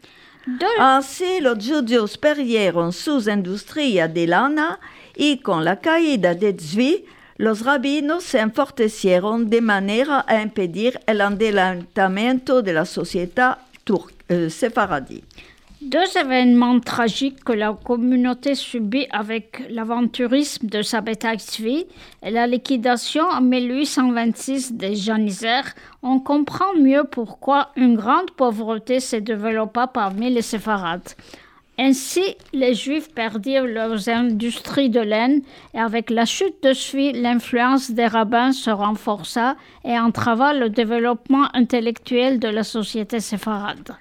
Así 0.79 1.39
los 1.41 1.57
judíos 1.67 2.17
perdieron 2.17 2.93
sus 2.93 3.27
industrias 3.27 4.13
de 4.13 4.27
lana 4.27 4.79
y 5.15 5.39
con 5.39 5.65
la 5.65 5.79
caída 5.79 6.33
de 6.35 6.53
Tzvi, 6.53 7.05
los 7.37 7.61
rabinos 7.61 8.23
se 8.23 8.39
enfortecieron 8.39 9.49
de 9.49 9.61
manera 9.61 10.23
a 10.27 10.41
impedir 10.41 10.99
el 11.05 11.21
adelantamiento 11.21 12.61
de 12.61 12.73
la 12.73 12.85
sociedad 12.85 13.59
tur- 13.85 14.11
séfaradie. 14.49 15.23
Deux 15.81 16.17
événements 16.19 16.79
tragiques 16.79 17.43
que 17.43 17.53
la 17.53 17.71
communauté 17.71 18.55
subit 18.55 19.05
avec 19.11 19.63
l'aventurisme 19.69 20.67
de 20.67 20.81
Sabeta 20.81 21.35
Tzvi 21.35 21.85
et 22.23 22.31
la 22.31 22.47
liquidation 22.47 23.23
en 23.23 23.41
1826 23.41 24.73
des 24.73 24.95
janissaires, 24.95 25.75
on 26.01 26.19
comprend 26.19 26.73
mieux 26.79 27.03
pourquoi 27.03 27.69
une 27.75 27.95
grande 27.95 28.31
pauvreté 28.31 28.99
se 28.99 29.17
développa 29.17 29.85
parmi 29.85 30.31
les 30.31 30.41
séfarades. 30.41 31.09
Ainsi, 31.79 32.23
les 32.53 32.73
Juifs 32.73 33.13
perdirent 33.13 33.67
leurs 33.67 34.09
industries 34.09 34.89
de 34.89 34.99
laine 34.99 35.41
et 35.75 35.79
avec 35.79 36.09
la 36.09 36.25
chute 36.25 36.63
de 36.63 36.73
Tzvi, 36.73 37.11
l'influence 37.11 37.91
des 37.91 38.07
rabbins 38.07 38.51
se 38.51 38.71
renforça 38.71 39.55
et 39.85 39.99
entrava 39.99 40.55
le 40.55 40.69
développement 40.71 41.49
intellectuel 41.53 42.39
de 42.39 42.47
la 42.47 42.63
société 42.63 43.19
séfarade. 43.19 43.95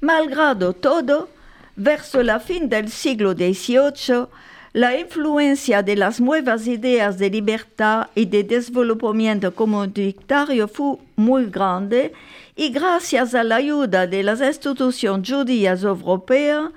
Malgrado 0.00 0.74
todo, 0.74 1.28
verso 1.74 2.22
la 2.22 2.38
fin 2.38 2.68
del 2.68 2.88
siglo 2.88 3.32
XVIII, 3.32 4.28
la 4.72 4.96
influencia 4.96 5.82
de 5.82 5.96
las 5.96 6.20
nuevas 6.20 6.68
ideas 6.68 7.18
de 7.18 7.30
libertad 7.30 8.08
y 8.14 8.26
de 8.26 8.44
desarrollamiento 8.44 9.52
comunitario 9.52 10.68
fue 10.68 10.98
muy 11.16 11.46
grande 11.46 12.12
y 12.54 12.68
gracias 12.68 13.34
a 13.34 13.42
la 13.42 13.56
ayuda 13.56 14.06
de 14.06 14.22
las 14.22 14.40
instituciones 14.40 15.28
judías 15.28 15.82
europeas, 15.82 16.70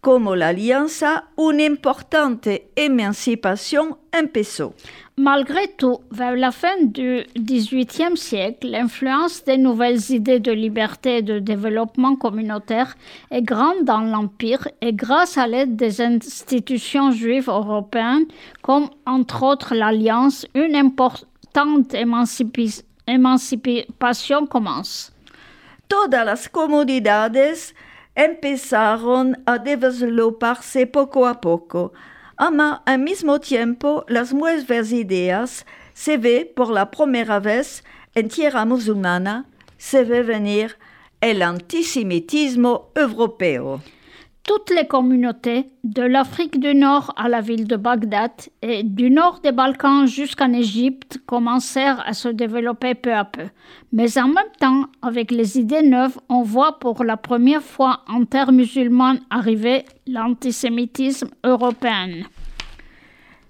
como 0.00 0.36
la 0.36 0.48
Alianza, 0.48 1.24
una 1.36 1.64
importante 1.64 2.70
emancipación 2.76 3.98
empezó. 4.12 4.74
Malgré 5.16 5.66
tout, 5.66 6.00
vers 6.12 6.38
la 6.38 6.52
fin 6.52 6.92
du 6.92 7.24
XVIIIe 7.36 8.16
siècle, 8.16 8.70
l'influence 8.70 9.42
des 9.44 9.58
nouvelles 9.58 10.12
idées 10.12 10.38
de 10.38 10.52
liberté 10.52 11.16
et 11.16 11.22
de 11.22 11.40
développement 11.40 12.14
communautaire 12.14 12.94
est 13.32 13.42
grande 13.42 13.82
dans 13.82 14.02
l'Empire 14.02 14.68
et 14.80 14.92
grâce 14.92 15.36
à 15.36 15.48
l'aide 15.48 15.74
des 15.74 16.00
institutions 16.00 17.10
juives 17.10 17.48
européennes, 17.48 18.26
comme 18.62 18.90
entre 19.06 19.42
autres 19.42 19.74
l'Alliance, 19.74 20.46
une 20.54 20.76
importante 20.76 21.94
émancipation 23.08 24.46
commence. 24.46 25.12
Todas 25.88 26.24
las 26.24 26.48
empezaron 28.18 29.40
a 29.46 29.58
desarrollarse 29.58 30.88
poco 30.88 31.24
a 31.28 31.40
poco, 31.40 31.92
ama 32.36 32.82
al 32.84 32.98
mismo 32.98 33.38
tiempo 33.38 34.04
las 34.08 34.34
nuevas 34.34 34.90
ideas 34.90 35.64
se 35.94 36.18
ve 36.18 36.52
por 36.56 36.68
la 36.68 36.90
primera 36.90 37.38
vez 37.38 37.84
en 38.16 38.28
tierra 38.28 38.64
musulmana, 38.64 39.46
se 39.76 40.02
ve 40.02 40.24
venir 40.24 40.76
el 41.20 41.42
antisemitismo 41.42 42.90
europeo. 42.96 43.82
Toutes 44.48 44.70
les 44.70 44.86
communautés, 44.86 45.66
de 45.84 46.00
l'Afrique 46.00 46.58
du 46.58 46.74
Nord 46.74 47.12
à 47.18 47.28
la 47.28 47.42
ville 47.42 47.66
de 47.68 47.76
Bagdad 47.76 48.30
et 48.62 48.82
du 48.82 49.10
nord 49.10 49.40
des 49.40 49.52
Balkans 49.52 50.06
jusqu'en 50.06 50.54
Égypte, 50.54 51.18
commencèrent 51.26 52.02
à 52.08 52.14
se 52.14 52.28
développer 52.30 52.94
peu 52.94 53.12
à 53.12 53.26
peu. 53.26 53.42
Mais 53.92 54.16
en 54.16 54.28
même 54.28 54.52
temps, 54.58 54.86
avec 55.02 55.32
les 55.32 55.58
idées 55.58 55.82
neuves, 55.82 56.18
on 56.30 56.40
voit 56.40 56.78
pour 56.78 57.04
la 57.04 57.18
première 57.18 57.62
fois 57.62 58.00
en 58.08 58.24
terre 58.24 58.50
musulmane 58.50 59.20
arriver 59.28 59.84
l'antisémitisme 60.06 61.28
européen. 61.44 62.24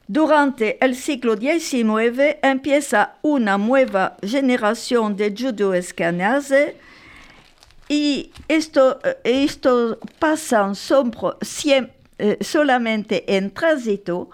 Durante 0.09 0.79
el 0.81 0.97
siglo 0.97 1.37
XIX 1.37 2.39
empieza 2.43 3.15
una 3.23 3.57
generación 4.25 5.15
de 5.17 5.31
judíos 5.31 5.77
escanases 5.77 6.75
y 7.89 8.31
esto, 8.49 9.01
eh, 9.05 9.45
esto 9.45 9.99
pasan 10.19 10.75
eh, 10.75 12.39
solamente 12.41 13.37
en 13.37 13.51
tránsito 13.51 14.31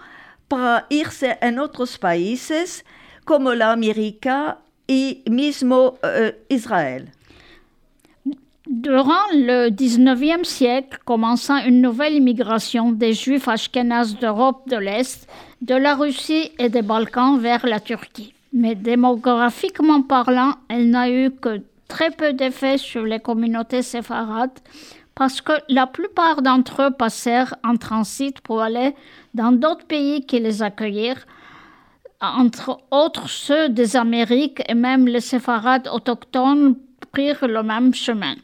para 0.47 0.85
irse 0.89 1.37
en 1.41 1.59
otros 1.59 1.97
países 1.97 2.85
como 3.23 3.53
la 3.53 3.71
América 3.71 4.59
y 4.87 5.23
mismo 5.29 5.97
eh, 6.03 6.35
Israel. 6.49 7.11
Durant 8.67 9.31
le 9.31 9.69
XIXe 9.69 10.47
siècle 10.47 10.97
commença 11.05 11.65
une 11.67 11.81
nouvelle 11.81 12.15
immigration 12.15 12.91
des 12.91 13.13
Juifs 13.13 13.47
ashkénazes 13.47 14.17
d'Europe 14.17 14.67
de 14.67 14.77
l'Est, 14.77 15.27
de 15.61 15.75
la 15.75 15.93
Russie 15.93 16.51
et 16.57 16.69
des 16.69 16.81
Balkans 16.81 17.39
vers 17.39 17.63
la 17.67 17.79
Turquie. 17.79 18.33
Mais 18.53 18.73
démographiquement 18.73 20.01
parlant, 20.01 20.55
elle 20.67 20.89
n'a 20.89 21.11
eu 21.11 21.29
que 21.29 21.61
très 21.87 22.11
peu 22.11 22.33
d'effet 22.33 22.77
sur 22.77 23.03
les 23.03 23.19
communautés 23.19 23.81
séfarades 23.81 24.59
parce 25.15 25.39
que 25.41 25.53
la 25.69 25.87
plupart 25.87 26.41
d'entre 26.41 26.83
eux 26.83 26.91
passèrent 26.91 27.55
en 27.63 27.77
transit 27.77 28.39
pour 28.41 28.61
aller 28.61 28.93
dans 29.33 29.53
d'autres 29.53 29.85
pays 29.85 30.25
qui 30.25 30.39
les 30.39 30.61
accueillirent, 30.61 31.25
entre 32.21 32.79
autres 32.91 33.29
ceux 33.29 33.69
des 33.69 33.95
Amériques 33.95 34.61
et 34.67 34.73
même 34.73 35.07
les 35.07 35.21
séfarades 35.21 35.87
autochtones 35.87 36.75
prirent 37.11 37.47
le 37.47 37.63
même 37.63 37.93
chemin. 37.93 38.35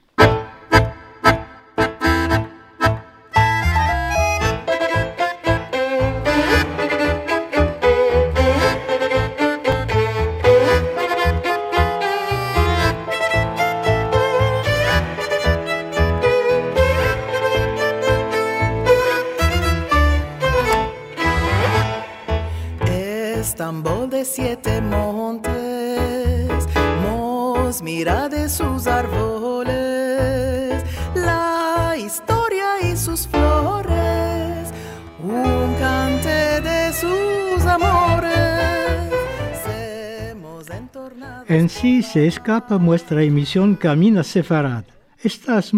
Así 41.52 42.02
se 42.02 42.28
escapa 42.28 42.78
nuestra 42.80 43.22
emisión 43.24 43.76
Camino 43.76 44.24
Sefarad. 44.24 44.86
Estás 45.22 45.74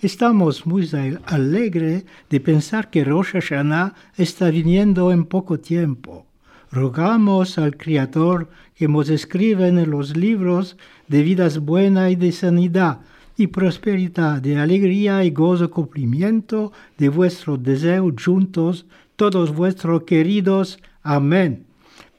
estamos 0.00 0.64
muy 0.64 0.88
al- 0.92 1.20
alegres 1.26 2.04
de 2.30 2.38
pensar 2.38 2.90
que 2.90 3.02
Rosh 3.02 3.32
Hashanah 3.32 3.92
está 4.16 4.50
viniendo 4.50 5.10
en 5.10 5.24
poco 5.24 5.58
tiempo. 5.58 6.26
Rogamos 6.70 7.58
al 7.58 7.76
Creador 7.76 8.48
que 8.76 8.86
nos 8.86 9.08
escriba 9.10 9.66
en 9.66 9.90
los 9.90 10.16
libros 10.16 10.76
de 11.08 11.22
vidas 11.24 11.58
buenas 11.58 12.12
y 12.12 12.14
de 12.14 12.30
sanidad 12.30 13.00
y 13.36 13.48
prosperidad, 13.48 14.40
de 14.40 14.58
alegría 14.58 15.24
y 15.24 15.30
gozo 15.30 15.68
cumplimiento 15.72 16.70
de 16.98 17.08
vuestros 17.08 17.60
deseos 17.64 18.14
juntos, 18.24 18.86
todos 19.16 19.52
vuestros 19.52 20.04
queridos. 20.04 20.78
Amén 21.02 21.65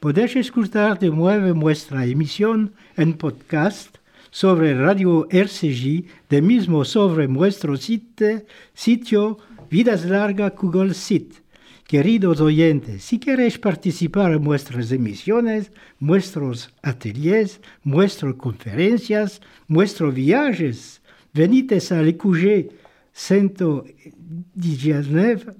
podéis 0.00 0.34
escuchar 0.36 0.98
de 0.98 1.10
nuevo 1.10 1.54
nuestra 1.54 2.06
emisión 2.06 2.72
en 2.96 3.12
podcast 3.14 3.96
sobre 4.30 4.74
Radio 4.74 5.26
RCJ, 5.30 6.04
de 6.28 6.42
mismo 6.42 6.84
sobre 6.84 7.26
nuestro 7.26 7.76
site, 7.76 8.46
sitio 8.74 9.38
Vidas 9.70 10.04
Larga 10.04 10.50
Google 10.50 10.94
Sit. 10.94 11.34
Queridos 11.86 12.40
oyentes, 12.40 13.02
si 13.02 13.18
queréis 13.18 13.58
participar 13.58 14.32
en 14.32 14.44
nuestras 14.44 14.92
emisiones, 14.92 15.72
nuestros 15.98 16.70
ateliers, 16.82 17.60
nuestras 17.82 18.34
conferencias, 18.34 19.40
nuestros 19.66 20.14
viajes, 20.14 21.00
venid 21.32 21.72
a 21.72 22.02
l'EQG 22.02 22.70
119, 23.12 25.54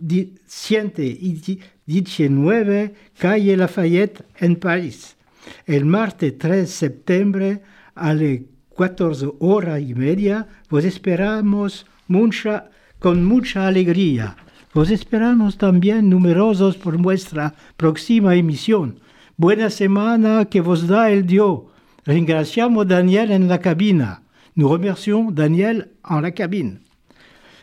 119 0.47 1.59
19, 1.89 2.93
calle 3.19 3.57
Lafayette, 3.57 4.23
en 4.39 4.57
París. 4.57 5.17
El 5.67 5.87
martes 5.87 6.37
3 6.37 6.69
septiembre 6.71 7.63
a 7.95 8.13
las 8.13 8.41
14 8.77 9.29
horas 9.41 9.81
y 9.81 9.95
media, 9.95 10.47
vos 10.69 10.85
esperamos 10.85 11.87
mucha, 12.07 12.69
con 12.99 13.25
mucha 13.25 13.67
alegría. 13.67 14.37
Vos 14.75 14.91
esperamos 14.91 15.57
también 15.57 16.11
numerosos 16.11 16.77
por 16.77 17.01
nuestra 17.01 17.55
próxima 17.79 18.35
emisión. 18.35 19.01
Buena 19.39 19.71
semana 19.71 20.45
que 20.45 20.61
vos 20.61 20.89
da 20.89 21.11
el 21.11 21.25
Dios. 21.27 21.61
Ringraciamos 22.05 22.87
Daniel 22.87 23.31
en 23.31 23.49
la 23.49 23.61
cabina. 23.61 24.23
Nous 24.55 24.71
remercions 24.71 25.35
Daniel 25.35 25.93
en 26.05 26.21
la 26.21 26.33
cabine. 26.33 26.81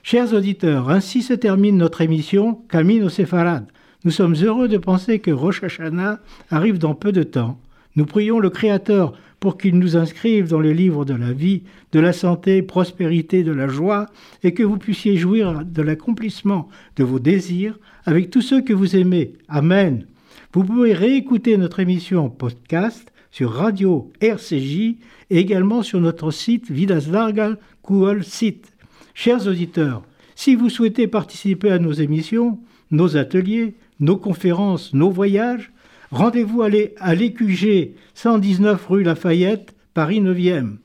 Chers 0.02 0.34
auditeurs, 0.34 0.90
ainsi 0.90 1.22
se 1.22 1.38
termine 1.38 1.78
notre 1.78 2.02
émission 2.02 2.66
Camino 2.68 3.10
Séfarade. 3.10 3.75
Nous 4.06 4.12
sommes 4.12 4.36
heureux 4.36 4.68
de 4.68 4.78
penser 4.78 5.18
que 5.18 5.32
Rosh 5.32 5.64
Hashanah 5.64 6.20
arrive 6.52 6.78
dans 6.78 6.94
peu 6.94 7.12
de 7.12 7.24
temps. 7.24 7.60
Nous 7.96 8.06
prions 8.06 8.40
le 8.40 8.52
Créateur 8.52 9.18
pour 9.40 9.58
qu'il 9.58 9.80
nous 9.80 9.98
inscrive 9.98 10.48
dans 10.48 10.60
le 10.60 10.74
livre 10.74 11.06
de 11.06 11.16
la 11.16 11.34
vie, 11.34 11.64
de 11.92 12.00
la 12.00 12.14
santé, 12.14 12.62
prospérité, 12.62 13.44
de 13.44 13.52
la 13.52 13.68
joie, 13.68 14.06
et 14.44 14.54
que 14.54 14.62
vous 14.62 14.78
puissiez 14.78 15.18
jouir 15.18 15.66
de 15.66 15.82
l'accomplissement 15.82 16.70
de 16.98 17.04
vos 17.04 17.18
désirs 17.18 17.80
avec 18.06 18.30
tous 18.30 18.42
ceux 18.42 18.62
que 18.62 18.74
vous 18.74 18.96
aimez. 18.96 19.34
Amen. 19.48 20.06
Vous 20.54 20.64
pouvez 20.64 20.94
réécouter 20.94 21.58
notre 21.58 21.80
émission 21.80 22.26
en 22.26 22.30
podcast 22.30 23.12
sur 23.32 23.54
Radio 23.54 24.12
RCJ 24.22 24.98
et 25.32 25.40
également 25.40 25.82
sur 25.82 26.00
notre 26.00 26.30
site 26.30 26.70
Vidas 26.70 27.08
Largas 27.12 27.56
Google 27.84 28.24
Site. 28.24 28.72
Chers 29.16 29.48
auditeurs, 29.48 30.04
si 30.36 30.54
vous 30.54 30.70
souhaitez 30.70 31.08
participer 31.08 31.72
à 31.72 31.80
nos 31.80 31.94
émissions, 31.94 32.60
nos 32.92 33.18
ateliers, 33.18 33.74
nos 34.00 34.18
conférences, 34.18 34.94
nos 34.94 35.10
voyages, 35.10 35.72
rendez-vous 36.12 36.62
à 36.62 36.70
l'EQG 36.70 37.96
119 38.14 38.86
rue 38.88 39.04
Lafayette, 39.04 39.76
Paris 39.94 40.22
9e. 40.22 40.78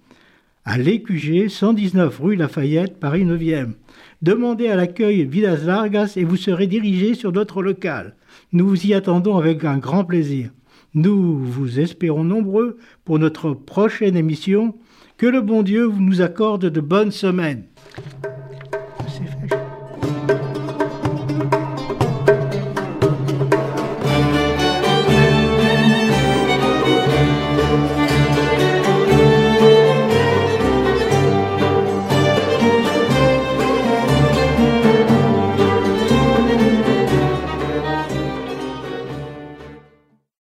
À 0.65 0.79
l'EQG 0.79 1.49
119 1.49 2.19
rue 2.21 2.37
Lafayette, 2.37 3.01
Paris 3.01 3.25
9e. 3.25 3.73
Demandez 4.23 4.69
à 4.69 4.77
l'accueil 4.77 5.25
Vidas 5.25 5.65
Largas 5.65 6.13
et 6.17 6.25
vous 6.25 6.37
serez 6.37 6.67
dirigé 6.67 7.15
sur 7.15 7.33
notre 7.33 7.63
local. 7.63 8.15
Nous 8.53 8.69
vous 8.69 8.87
y 8.87 8.95
attendons 8.95 9.37
avec 9.37 9.65
un 9.65 9.79
grand 9.79 10.05
plaisir. 10.05 10.51
Nous 10.95 11.39
vous 11.39 11.81
espérons 11.81 12.25
nombreux 12.25 12.79
pour 13.05 13.19
notre 13.19 13.55
prochaine 13.55 14.17
émission. 14.17 14.75
Que 15.17 15.27
le 15.27 15.41
bon 15.41 15.63
Dieu 15.63 15.91
nous 15.99 16.21
accorde 16.21 16.67
de 16.67 16.81
bonnes 16.81 17.13
semaines. 17.13 17.65